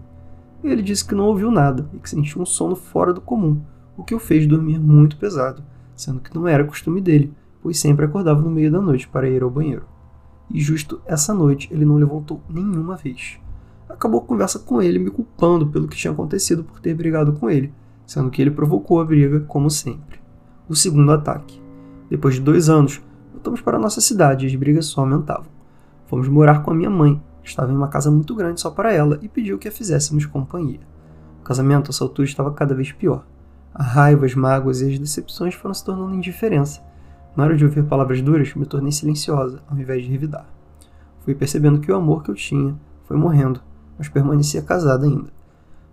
Ele 0.64 0.82
disse 0.82 1.06
que 1.06 1.14
não 1.14 1.26
ouviu 1.26 1.52
nada 1.52 1.90
e 1.94 2.00
que 2.00 2.10
sentiu 2.10 2.42
um 2.42 2.46
sono 2.46 2.76
fora 2.76 3.14
do 3.14 3.22
comum, 3.22 3.62
o 3.98 4.04
que 4.04 4.16
o 4.16 4.20
fez 4.20 4.48
dormir 4.48 4.80
muito 4.80 5.18
pesado, 5.18 5.64
sendo 5.96 6.20
que 6.20 6.34
não 6.34 6.48
era 6.48 6.64
costume 6.64 7.02
dele, 7.02 7.34
pois 7.62 7.80
sempre 7.80 8.06
acordava 8.06 8.42
no 8.42 8.50
meio 8.50 8.72
da 8.72 8.82
noite 8.82 9.08
para 9.08 9.30
ir 9.30 9.44
ao 9.44 9.50
banheiro. 9.50 9.86
E 10.50 10.60
justo 10.62 11.02
essa 11.06 11.34
noite 11.34 11.68
ele 11.72 11.86
não 11.86 11.96
levantou 11.96 12.42
nenhuma 12.50 12.96
vez. 12.96 13.40
Acabou 13.90 14.22
a 14.22 14.26
conversa 14.26 14.58
com 14.60 14.82
ele 14.82 15.00
me 15.00 15.12
culpando 15.12 15.68
pelo 15.68 15.88
que 15.88 15.98
tinha 15.98 16.12
acontecido 16.12 16.64
por 16.64 16.80
ter 16.80 16.96
brigado 16.96 17.34
com 17.34 17.50
ele, 17.50 17.74
sendo 18.06 18.30
que 18.32 18.42
ele 18.42 18.52
provocou 18.52 19.00
a 19.00 19.06
briga 19.06 19.42
como 19.42 19.70
sempre. 19.70 20.20
O 20.68 20.76
segundo 20.76 21.12
ataque. 21.12 21.62
Depois 22.10 22.36
de 22.36 22.42
dois 22.42 22.70
anos, 22.70 23.02
voltamos 23.34 23.60
para 23.60 23.80
nossa 23.80 24.00
cidade 24.00 24.46
e 24.46 24.50
as 24.50 24.56
brigas 24.56 24.86
só 24.86 25.02
aumentavam. 25.02 25.48
Fomos 26.06 26.30
morar 26.30 26.62
com 26.62 26.72
a 26.72 26.76
minha 26.76 26.90
mãe, 26.90 27.22
que 27.42 27.50
estava 27.50 27.72
em 27.72 27.76
uma 27.76 27.90
casa 27.90 28.10
muito 28.10 28.34
grande 28.36 28.62
só 28.62 28.70
para 28.70 28.94
ela 28.94 29.20
e 29.22 29.28
pediu 29.28 29.58
que 29.58 29.68
a 29.68 29.72
fizéssemos 29.72 30.26
companhia. 30.26 30.80
O 31.42 31.44
casamento 31.44 31.90
a 31.90 31.92
essa 31.92 32.04
altura 32.04 32.28
estava 32.28 32.54
cada 32.54 32.74
vez 32.74 32.92
pior. 32.92 33.26
A 33.74 33.84
raiva, 33.84 34.26
as 34.26 34.36
mágoas 34.36 34.82
e 34.82 34.94
as 34.94 35.00
decepções 35.00 35.56
foram 35.56 35.74
se 35.74 35.84
tornando 35.84 36.16
indiferença. 36.16 36.82
Na 37.36 37.44
hora 37.44 37.58
de 37.58 37.66
ouvir 37.66 37.84
palavras 37.84 38.22
duras, 38.22 38.54
me 38.54 38.66
tornei 38.66 38.92
silenciosa, 38.92 39.62
ao 39.68 39.78
invés 39.78 40.04
de 40.04 40.12
revidar. 40.12 40.48
Fui 41.22 41.34
percebendo 41.34 41.80
que 41.80 41.92
o 41.92 41.96
amor 41.96 42.24
que 42.24 42.30
eu 42.30 42.36
tinha 42.36 42.76
foi 43.06 43.18
morrendo, 43.18 43.60
mas 43.98 44.08
permanecia 44.08 44.62
casada 44.62 45.06
ainda. 45.06 45.32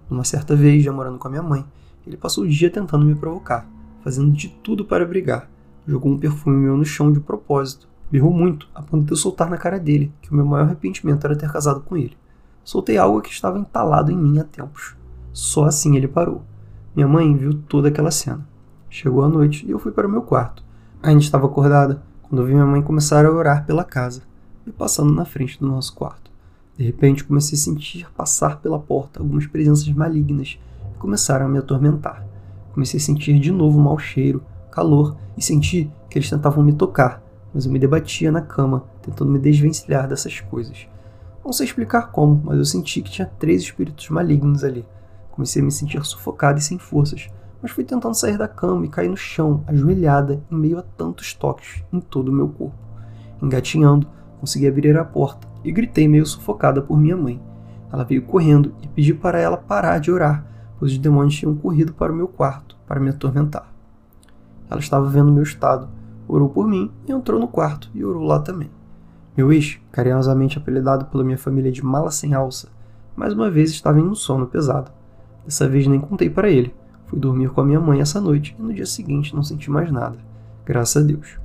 Numa 0.09 0.25
certa 0.25 0.55
vez, 0.55 0.85
já 0.85 0.93
morando 0.93 1.19
com 1.19 1.27
a 1.27 1.31
minha 1.31 1.43
mãe, 1.43 1.65
ele 2.07 2.17
passou 2.17 2.45
o 2.45 2.49
dia 2.49 2.71
tentando 2.71 3.07
me 3.07 3.15
provocar, 3.15 3.67
fazendo 4.05 4.31
de 4.31 4.49
tudo 4.49 4.85
para 4.85 5.07
brigar. 5.07 5.50
Jogou 5.87 6.13
um 6.13 6.19
perfume 6.19 6.57
meu 6.57 6.77
no 6.77 6.85
chão 6.85 7.13
de 7.13 7.21
propósito. 7.21 7.89
Berrou 8.11 8.33
muito, 8.33 8.69
a 8.75 8.83
ponto 8.83 9.05
de 9.05 9.13
eu 9.13 9.17
soltar 9.17 9.49
na 9.49 9.57
cara 9.57 9.79
dele, 9.79 10.13
que 10.21 10.33
o 10.33 10.35
meu 10.35 10.45
maior 10.45 10.65
arrependimento 10.65 11.25
era 11.25 11.37
ter 11.37 11.51
casado 11.51 11.81
com 11.81 11.97
ele. 11.97 12.17
Soltei 12.65 12.99
algo 12.99 13.21
que 13.21 13.31
estava 13.31 13.59
entalado 13.59 14.11
em 14.11 14.17
mim 14.17 14.39
há 14.39 14.45
tempos. 14.45 14.97
Só 15.33 15.65
assim 15.65 15.97
ele 15.97 16.09
parou. 16.09 16.43
Minha 16.95 17.09
mãe 17.09 17.37
viu 17.37 17.55
toda 17.55 17.89
aquela 17.89 18.11
cena. 18.11 18.47
Chegou 18.89 19.23
a 19.23 19.29
noite 19.29 19.65
e 19.67 19.71
eu 19.71 19.79
fui 19.79 19.93
para 19.93 20.07
o 20.07 20.11
meu 20.11 20.23
quarto. 20.23 20.65
Ainda 21.03 21.23
estava 21.23 21.47
acordada 21.47 22.03
quando 22.23 22.45
vi 22.45 22.53
minha 22.53 22.67
mãe 22.67 22.83
começar 22.83 23.25
a 23.25 23.31
orar 23.31 23.65
pela 23.65 23.85
casa 23.85 24.23
e 24.67 24.73
passando 24.73 25.13
na 25.13 25.25
frente 25.25 25.59
do 25.59 25.67
nosso 25.67 25.95
quarto. 25.95 26.31
De 26.77 26.85
repente 26.85 27.25
comecei 27.25 27.57
a 27.57 27.61
sentir 27.61 28.09
passar 28.17 28.61
pela 28.61 28.79
porta 28.79 29.21
algumas 29.21 29.47
presenças 29.47 29.89
malignas 29.89 30.59
e 30.95 30.99
começaram 30.99 31.47
a 31.47 31.49
me 31.49 31.59
atormentar. 31.59 32.27
Comecei 32.73 32.99
a 32.99 33.03
sentir 33.03 33.39
de 33.39 33.53
novo 33.53 33.79
mau 33.79 33.99
cheiro, 33.99 34.43
calor 34.71 35.17
e 35.37 35.43
senti 35.43 35.91
que 36.09 36.19
eles 36.19 36.31
tentavam 36.31 36.65
me 36.65 36.73
tocar, 36.73 37.23
mas 37.53 37.67
eu 37.67 37.73
me 37.73 37.79
debatia 37.79 38.31
na 38.31 38.41
cama, 38.41 38.85
tentando 39.03 39.31
me 39.31 39.39
desvencilhar 39.39 40.09
dessas 40.09 40.41
coisas. 40.41 40.87
Não 41.45 41.53
sei 41.53 41.67
explicar 41.67 42.11
como, 42.11 42.41
mas 42.45 42.59
eu 42.59 42.65
senti 42.65 43.03
que 43.03 43.11
tinha 43.11 43.31
três 43.39 43.63
espíritos 43.63 44.09
malignos 44.11 44.63
ali 44.63 44.87
Comecei 45.41 45.63
a 45.63 45.65
me 45.65 45.71
sentir 45.71 46.05
sufocada 46.05 46.59
e 46.59 46.63
sem 46.63 46.79
forças, 46.79 47.29
mas 47.63 47.71
fui 47.71 47.83
tentando 47.83 48.15
sair 48.15 48.37
da 48.37 48.47
cama 48.47 48.85
e 48.85 48.91
caí 48.91 49.09
no 49.09 49.17
chão, 49.17 49.65
ajoelhada, 49.67 50.43
em 50.51 50.55
meio 50.55 50.79
a 50.79 50.83
tantos 50.83 51.33
toques 51.33 51.83
em 51.91 51.99
todo 51.99 52.29
o 52.29 52.33
meu 52.33 52.49
corpo. 52.49 52.77
Engatinhando, 53.43 54.07
consegui 54.39 54.69
abrir 54.69 54.99
a 54.99 55.05
porta 55.05 55.49
e 55.65 55.73
gritei 55.73 56.07
meio 56.07 56.27
sufocada 56.27 56.83
por 56.83 56.99
minha 56.99 57.17
mãe. 57.17 57.41
Ela 57.91 58.05
veio 58.05 58.21
correndo 58.23 58.75
e 58.83 58.89
pedi 58.89 59.15
para 59.15 59.39
ela 59.39 59.57
parar 59.57 59.99
de 59.99 60.13
orar, 60.13 60.45
pois 60.79 60.93
os 60.93 60.99
demônios 60.99 61.37
tinham 61.37 61.55
corrido 61.55 61.95
para 61.95 62.13
o 62.13 62.17
meu 62.17 62.29
quarto 62.29 62.77
para 62.87 63.01
me 63.01 63.09
atormentar. 63.09 63.73
Ela 64.71 64.81
estava 64.81 65.09
vendo 65.09 65.33
meu 65.33 65.43
estado, 65.43 65.89
orou 66.29 66.49
por 66.49 66.69
mim 66.69 66.93
e 67.09 67.13
entrou 67.13 67.41
no 67.41 67.49
quarto 67.49 67.91
e 67.93 68.05
orou 68.05 68.23
lá 68.23 68.39
também. 68.39 68.71
Meu 69.37 69.53
ex, 69.53 69.81
carinhosamente 69.91 70.59
apelidado 70.59 71.07
pela 71.07 71.25
minha 71.25 71.39
família 71.39 71.73
de 71.73 71.85
mala 71.85 72.11
sem 72.11 72.35
alça, 72.35 72.69
mais 73.17 73.35
uma 73.35 73.51
vez 73.51 73.71
estava 73.71 73.99
em 73.99 74.05
um 74.05 74.15
sono 74.15 74.47
pesado. 74.47 74.93
Dessa 75.45 75.69
vez 75.69 75.87
nem 75.87 76.01
contei 76.01 76.31
para 76.31 76.49
ele. 76.49 76.75
Fui 77.07 77.19
dormir 77.19 77.51
com 77.51 77.61
a 77.61 77.65
minha 77.65 77.81
mãe 77.81 78.01
essa 78.01 78.21
noite 78.21 78.55
e 78.57 78.63
no 78.63 78.73
dia 78.73 78.87
seguinte 78.87 79.35
não 79.35 79.43
senti 79.43 79.71
mais 79.71 79.91
nada. 79.91 80.17
Graças 80.65 81.03
a 81.03 81.07
Deus. 81.07 81.39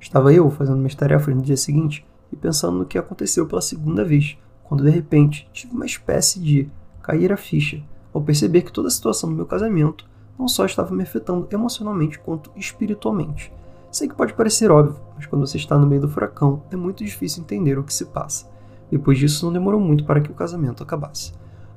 Estava 0.00 0.32
eu 0.32 0.50
fazendo 0.50 0.78
minhas 0.78 0.94
tarefas 0.94 1.34
no 1.34 1.42
dia 1.42 1.56
seguinte 1.56 2.06
e 2.32 2.36
pensando 2.36 2.78
no 2.78 2.86
que 2.86 2.96
aconteceu 2.96 3.46
pela 3.46 3.60
segunda 3.60 4.02
vez, 4.02 4.38
quando 4.64 4.84
de 4.84 4.90
repente 4.90 5.48
tive 5.52 5.74
uma 5.74 5.84
espécie 5.84 6.40
de 6.40 6.70
cair 7.02 7.32
a 7.32 7.36
ficha 7.36 7.82
ao 8.12 8.22
perceber 8.22 8.62
que 8.62 8.72
toda 8.72 8.88
a 8.88 8.90
situação 8.90 9.28
do 9.28 9.36
meu 9.36 9.46
casamento 9.46 10.08
não 10.40 10.48
só 10.48 10.64
estava 10.64 10.94
me 10.94 11.02
afetando 11.02 11.46
emocionalmente 11.52 12.18
quanto 12.18 12.50
espiritualmente. 12.56 13.52
Sei 13.90 14.08
que 14.08 14.14
pode 14.14 14.32
parecer 14.32 14.70
óbvio, 14.70 14.98
mas 15.14 15.26
quando 15.26 15.46
você 15.46 15.58
está 15.58 15.76
no 15.76 15.86
meio 15.86 16.00
do 16.00 16.08
furacão 16.08 16.62
é 16.70 16.76
muito 16.76 17.04
difícil 17.04 17.42
entender 17.42 17.78
o 17.78 17.84
que 17.84 17.92
se 17.92 18.06
passa. 18.06 18.50
Depois 18.90 19.18
disso, 19.18 19.44
não 19.44 19.52
demorou 19.52 19.78
muito 19.78 20.04
para 20.04 20.20
que 20.20 20.30
o 20.30 20.34
casamento 20.34 20.82
acabasse. 20.82 21.32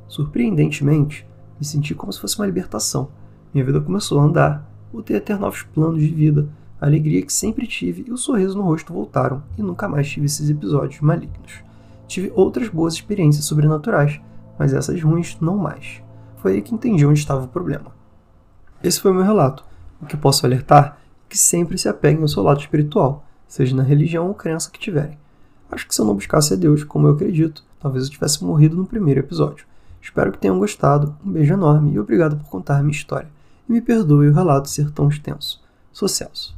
Surpreendentemente, 0.08 1.28
me 1.60 1.66
senti 1.66 1.94
como 1.94 2.14
se 2.14 2.22
fosse 2.22 2.40
uma 2.40 2.46
libertação. 2.46 3.10
Minha 3.54 3.66
vida 3.66 3.82
começou 3.82 4.20
a 4.20 4.24
andar, 4.24 4.72
voltei 4.92 5.18
a 5.18 5.22
ter 5.22 5.38
novos 5.38 5.64
planos 5.64 6.02
de 6.02 6.08
vida, 6.08 6.48
a 6.80 6.86
alegria 6.86 7.22
que 7.22 7.34
sempre 7.34 7.68
tive 7.68 8.06
e 8.08 8.12
o 8.12 8.18
sorriso 8.18 8.58
no 8.58 8.64
rosto 8.64 8.94
voltaram, 8.94 9.44
e 9.58 9.62
nunca 9.62 9.90
mais 9.90 10.10
tive 10.10 10.26
esses 10.26 10.50
episódios 10.50 11.02
malignos. 11.02 11.64
Tive 12.08 12.32
outras 12.36 12.70
boas 12.70 12.94
experiências 12.94 13.46
sobrenaturais, 13.46 14.22
mas 14.58 14.74
essas 14.74 15.02
ruins 15.02 15.38
não 15.42 15.58
mais. 15.58 16.02
Foi 16.38 16.54
aí 16.54 16.62
que 16.62 16.74
entendi 16.74 17.06
onde 17.06 17.20
estava 17.20 17.46
o 17.46 17.48
problema. 17.48 18.03
Esse 18.84 19.00
foi 19.00 19.12
o 19.12 19.14
meu 19.14 19.24
relato. 19.24 19.64
O 20.02 20.06
que 20.06 20.18
posso 20.18 20.46
alertar 20.46 20.98
é 21.26 21.30
que 21.30 21.38
sempre 21.38 21.78
se 21.78 21.88
apeguem 21.88 22.22
ao 22.22 22.28
seu 22.28 22.44
lado 22.44 22.60
espiritual, 22.60 23.26
seja 23.48 23.74
na 23.74 23.82
religião 23.82 24.28
ou 24.28 24.34
crença 24.34 24.70
que 24.70 24.78
tiverem. 24.78 25.18
Acho 25.72 25.88
que 25.88 25.96
se 25.96 26.02
eu 26.02 26.06
não 26.06 26.14
buscasse 26.14 26.54
a 26.54 26.58
Deus, 26.58 26.84
como 26.84 27.08
eu 27.08 27.14
acredito, 27.14 27.64
talvez 27.80 28.04
eu 28.04 28.12
tivesse 28.12 28.44
morrido 28.44 28.76
no 28.76 28.86
primeiro 28.86 29.22
episódio. 29.22 29.66
Espero 30.02 30.34
que 30.34 30.38
tenham 30.38 30.60
gostado. 30.60 31.16
Um 31.26 31.32
beijo 31.32 31.54
enorme 31.54 31.94
e 31.94 32.00
obrigado 32.00 32.36
por 32.36 32.50
contar 32.50 32.84
minha 32.84 32.92
história. 32.92 33.30
E 33.70 33.72
me 33.72 33.82
perdoe 33.82 34.28
o 34.28 34.34
relato 34.34 34.70
ser 34.70 34.92
tão 34.92 35.08
extenso. 35.08 35.64
Sou 35.92 36.10
Celso. 36.10 36.54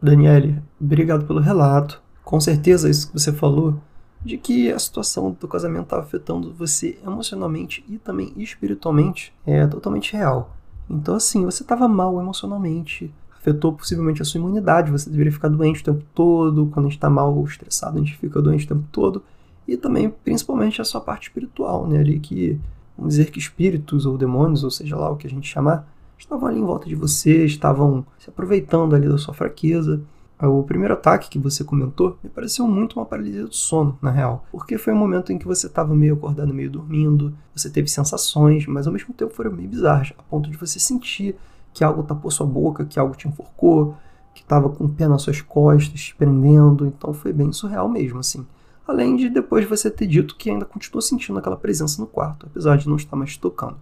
Daniele, 0.00 0.62
obrigado 0.80 1.26
pelo 1.26 1.40
relato. 1.40 2.00
Com 2.22 2.40
certeza 2.40 2.88
isso 2.88 3.08
que 3.08 3.18
você 3.18 3.32
falou, 3.32 3.80
de 4.24 4.38
que 4.38 4.70
a 4.70 4.78
situação 4.78 5.36
do 5.38 5.48
casamento 5.48 5.84
estava 5.84 6.02
afetando 6.02 6.54
você 6.54 6.96
emocionalmente 7.04 7.84
e 7.88 7.98
também 7.98 8.32
espiritualmente, 8.36 9.34
é 9.44 9.66
totalmente 9.66 10.12
real. 10.12 10.56
Então, 10.90 11.14
assim, 11.14 11.44
você 11.44 11.62
estava 11.62 11.86
mal 11.86 12.20
emocionalmente, 12.20 13.12
afetou 13.38 13.72
possivelmente 13.72 14.20
a 14.20 14.24
sua 14.24 14.38
imunidade, 14.38 14.90
você 14.90 15.08
deveria 15.08 15.32
ficar 15.32 15.48
doente 15.48 15.80
o 15.80 15.84
tempo 15.84 16.04
todo, 16.12 16.66
quando 16.66 16.86
a 16.86 16.88
gente 16.88 16.98
está 16.98 17.08
mal 17.08 17.34
ou 17.34 17.44
estressado, 17.44 17.96
a 17.96 18.00
gente 18.00 18.16
fica 18.18 18.42
doente 18.42 18.64
o 18.64 18.68
tempo 18.68 18.84
todo 18.90 19.22
e 19.68 19.76
também 19.76 20.10
principalmente 20.24 20.80
a 20.80 20.84
sua 20.84 21.00
parte 21.00 21.28
espiritual, 21.28 21.86
né, 21.86 21.98
ali 21.98 22.18
que 22.18 22.58
vamos 22.98 23.14
dizer 23.14 23.30
que 23.30 23.38
espíritos 23.38 24.04
ou 24.04 24.18
demônios, 24.18 24.64
ou 24.64 24.70
seja 24.70 24.96
lá 24.96 25.10
o 25.10 25.16
que 25.16 25.28
a 25.28 25.30
gente 25.30 25.48
chamar, 25.48 25.88
estavam 26.18 26.48
ali 26.48 26.58
em 26.58 26.64
volta 26.64 26.88
de 26.88 26.94
você, 26.94 27.44
estavam 27.44 28.04
se 28.18 28.28
aproveitando 28.28 28.94
ali 28.94 29.08
da 29.08 29.16
sua 29.16 29.32
fraqueza. 29.32 30.02
O 30.42 30.62
primeiro 30.62 30.94
ataque 30.94 31.28
que 31.28 31.38
você 31.38 31.62
comentou 31.62 32.18
me 32.24 32.30
pareceu 32.30 32.66
muito 32.66 32.98
uma 32.98 33.04
paralisia 33.04 33.44
do 33.44 33.54
sono, 33.54 33.98
na 34.00 34.10
real, 34.10 34.46
porque 34.50 34.78
foi 34.78 34.94
um 34.94 34.96
momento 34.96 35.32
em 35.32 35.38
que 35.38 35.46
você 35.46 35.66
estava 35.66 35.94
meio 35.94 36.14
acordado, 36.14 36.54
meio 36.54 36.70
dormindo, 36.70 37.34
você 37.54 37.68
teve 37.68 37.88
sensações, 37.88 38.66
mas 38.66 38.86
ao 38.86 38.92
mesmo 38.92 39.12
tempo 39.12 39.34
foram 39.34 39.52
meio 39.52 39.68
bizarras, 39.68 40.14
a 40.18 40.22
ponto 40.22 40.50
de 40.50 40.56
você 40.56 40.78
sentir 40.78 41.36
que 41.74 41.84
algo 41.84 42.02
tapou 42.02 42.30
sua 42.30 42.46
boca, 42.46 42.84
que 42.84 42.98
algo 42.98 43.14
te 43.14 43.28
enforcou, 43.28 43.94
que 44.34 44.40
estava 44.40 44.70
com 44.70 44.84
o 44.84 44.88
pé 44.88 45.06
nas 45.06 45.22
suas 45.22 45.42
costas, 45.42 46.00
te 46.00 46.14
prendendo, 46.14 46.86
então 46.86 47.12
foi 47.12 47.32
bem 47.32 47.52
surreal 47.52 47.88
mesmo, 47.88 48.18
assim. 48.18 48.46
Além 48.88 49.16
de 49.16 49.28
depois 49.28 49.68
você 49.68 49.90
ter 49.90 50.06
dito 50.06 50.36
que 50.36 50.50
ainda 50.50 50.64
continua 50.64 51.02
sentindo 51.02 51.38
aquela 51.38 51.56
presença 51.56 52.00
no 52.00 52.08
quarto, 52.08 52.46
apesar 52.46 52.76
de 52.76 52.88
não 52.88 52.96
estar 52.96 53.14
mais 53.14 53.36
tocando. 53.36 53.76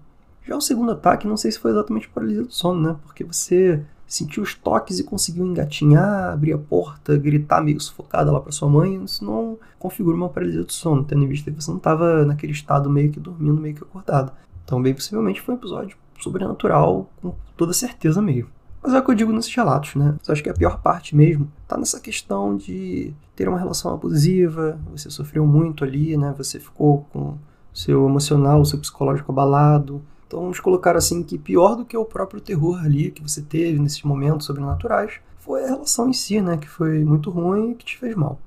Já 0.45 0.57
o 0.57 0.61
segundo 0.61 0.93
ataque, 0.93 1.29
não 1.29 1.37
sei 1.37 1.53
se 1.53 1.59
foi 1.59 1.71
exatamente 1.71 2.09
paralisia 2.09 2.43
do 2.43 2.53
sono, 2.53 2.81
né? 2.81 2.97
Porque 3.05 3.23
você 3.23 3.83
sentiu 4.09 4.43
os 4.43 4.55
toques 4.55 4.99
e 4.99 5.05
conseguiu 5.05 5.47
engatinhar, 5.47 6.33
abrir 6.33 6.55
a 6.55 6.59
porta, 6.59 7.17
gritar 7.17 7.63
meio 7.63 7.79
sufocada 7.79 8.33
lá 8.33 8.41
para 8.41 8.51
sua 8.51 8.69
mãe, 8.69 9.05
isso 9.05 9.25
não 9.25 9.59
configura 9.79 10.17
uma 10.17 10.31
paralisia 10.31 10.65
do 10.65 10.73
sono, 10.73 11.05
tendo 11.05 11.25
em 11.25 11.29
vista 11.29 11.51
que 11.51 11.63
você 11.63 11.71
não 11.71 11.77
estava 11.77 12.25
naquele 12.25 12.53
estado 12.53 12.89
meio 12.89 13.13
que 13.13 13.21
dormindo, 13.21 13.61
meio 13.61 13.75
que 13.75 13.85
acordado. 13.85 14.33
Então, 14.65 14.81
bem 14.81 14.95
possivelmente 14.95 15.43
foi 15.43 15.55
um 15.55 15.59
episódio 15.59 15.97
sobrenatural, 16.19 17.11
com 17.21 17.35
toda 17.57 17.73
certeza 17.73 18.21
mesmo. 18.23 18.51
Mas 18.83 18.95
é 18.95 18.99
o 18.99 19.05
que 19.05 19.11
eu 19.11 19.15
digo 19.15 19.33
nesses 19.33 19.55
relatos, 19.55 19.95
né? 19.95 20.15
Eu 20.27 20.33
acho 20.33 20.43
que 20.43 20.49
a 20.49 20.55
pior 20.55 20.81
parte 20.81 21.15
mesmo 21.15 21.51
tá 21.67 21.77
nessa 21.77 22.01
questão 22.01 22.57
de 22.57 23.13
ter 23.35 23.49
uma 23.49 23.59
relação 23.59 23.93
abusiva, 23.93 24.79
você 24.91 25.11
sofreu 25.11 25.47
muito 25.47 25.85
ali, 25.85 26.17
né? 26.17 26.35
Você 26.39 26.59
ficou 26.59 27.07
com 27.13 27.37
seu 27.75 28.07
emocional, 28.07 28.65
seu 28.65 28.79
psicológico 28.79 29.33
abalado, 29.33 30.03
então 30.29 30.41
vamos 30.41 30.61
colocar 30.61 30.95
assim 30.95 31.23
que 31.23 31.39
pior 31.39 31.75
do 31.75 31.87
que 31.87 31.97
o 31.97 32.05
próprio 32.05 32.39
terror 32.39 32.79
ali 32.85 33.11
que 33.11 33.23
você 33.23 33.41
teve 33.41 33.79
nesses 33.79 34.03
momentos 34.03 34.47
sobrenaturais 34.47 35.15
foi 35.39 35.65
a 35.65 35.69
relação 35.69 36.11
em 36.11 36.13
si, 36.13 36.39
né? 36.43 36.59
Que 36.59 36.69
foi 36.69 37.03
muito 37.03 37.31
ruim 37.31 37.71
e 37.71 37.75
que 37.75 37.87
te 37.87 37.97
fez 37.97 38.15
mal. 38.15 38.39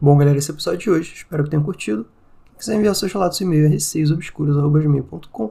Bom, 0.00 0.16
galera, 0.16 0.38
esse 0.38 0.48
é 0.50 0.54
o 0.54 0.56
episódio 0.56 0.78
de 0.78 0.90
hoje. 0.90 1.12
Espero 1.16 1.42
que 1.42 1.50
tenham 1.50 1.64
curtido. 1.64 2.06
Quem 2.46 2.58
quiser 2.58 2.76
enviar 2.76 2.94
seus 2.94 3.12
relatos 3.12 3.40
e-mail 3.40 3.66
é 3.66 3.68
receiosobscuros.com 3.68 5.50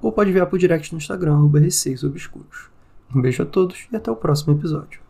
ou 0.00 0.12
pode 0.12 0.30
enviar 0.30 0.46
por 0.46 0.58
direct 0.58 0.90
no 0.92 0.98
Instagram, 0.98 1.34
arroba 1.34 1.58
receiosobscuros. 1.58 2.70
Um 3.14 3.20
beijo 3.20 3.42
a 3.42 3.46
todos 3.46 3.86
e 3.92 3.96
até 3.96 4.10
o 4.10 4.16
próximo 4.16 4.54
episódio. 4.54 5.00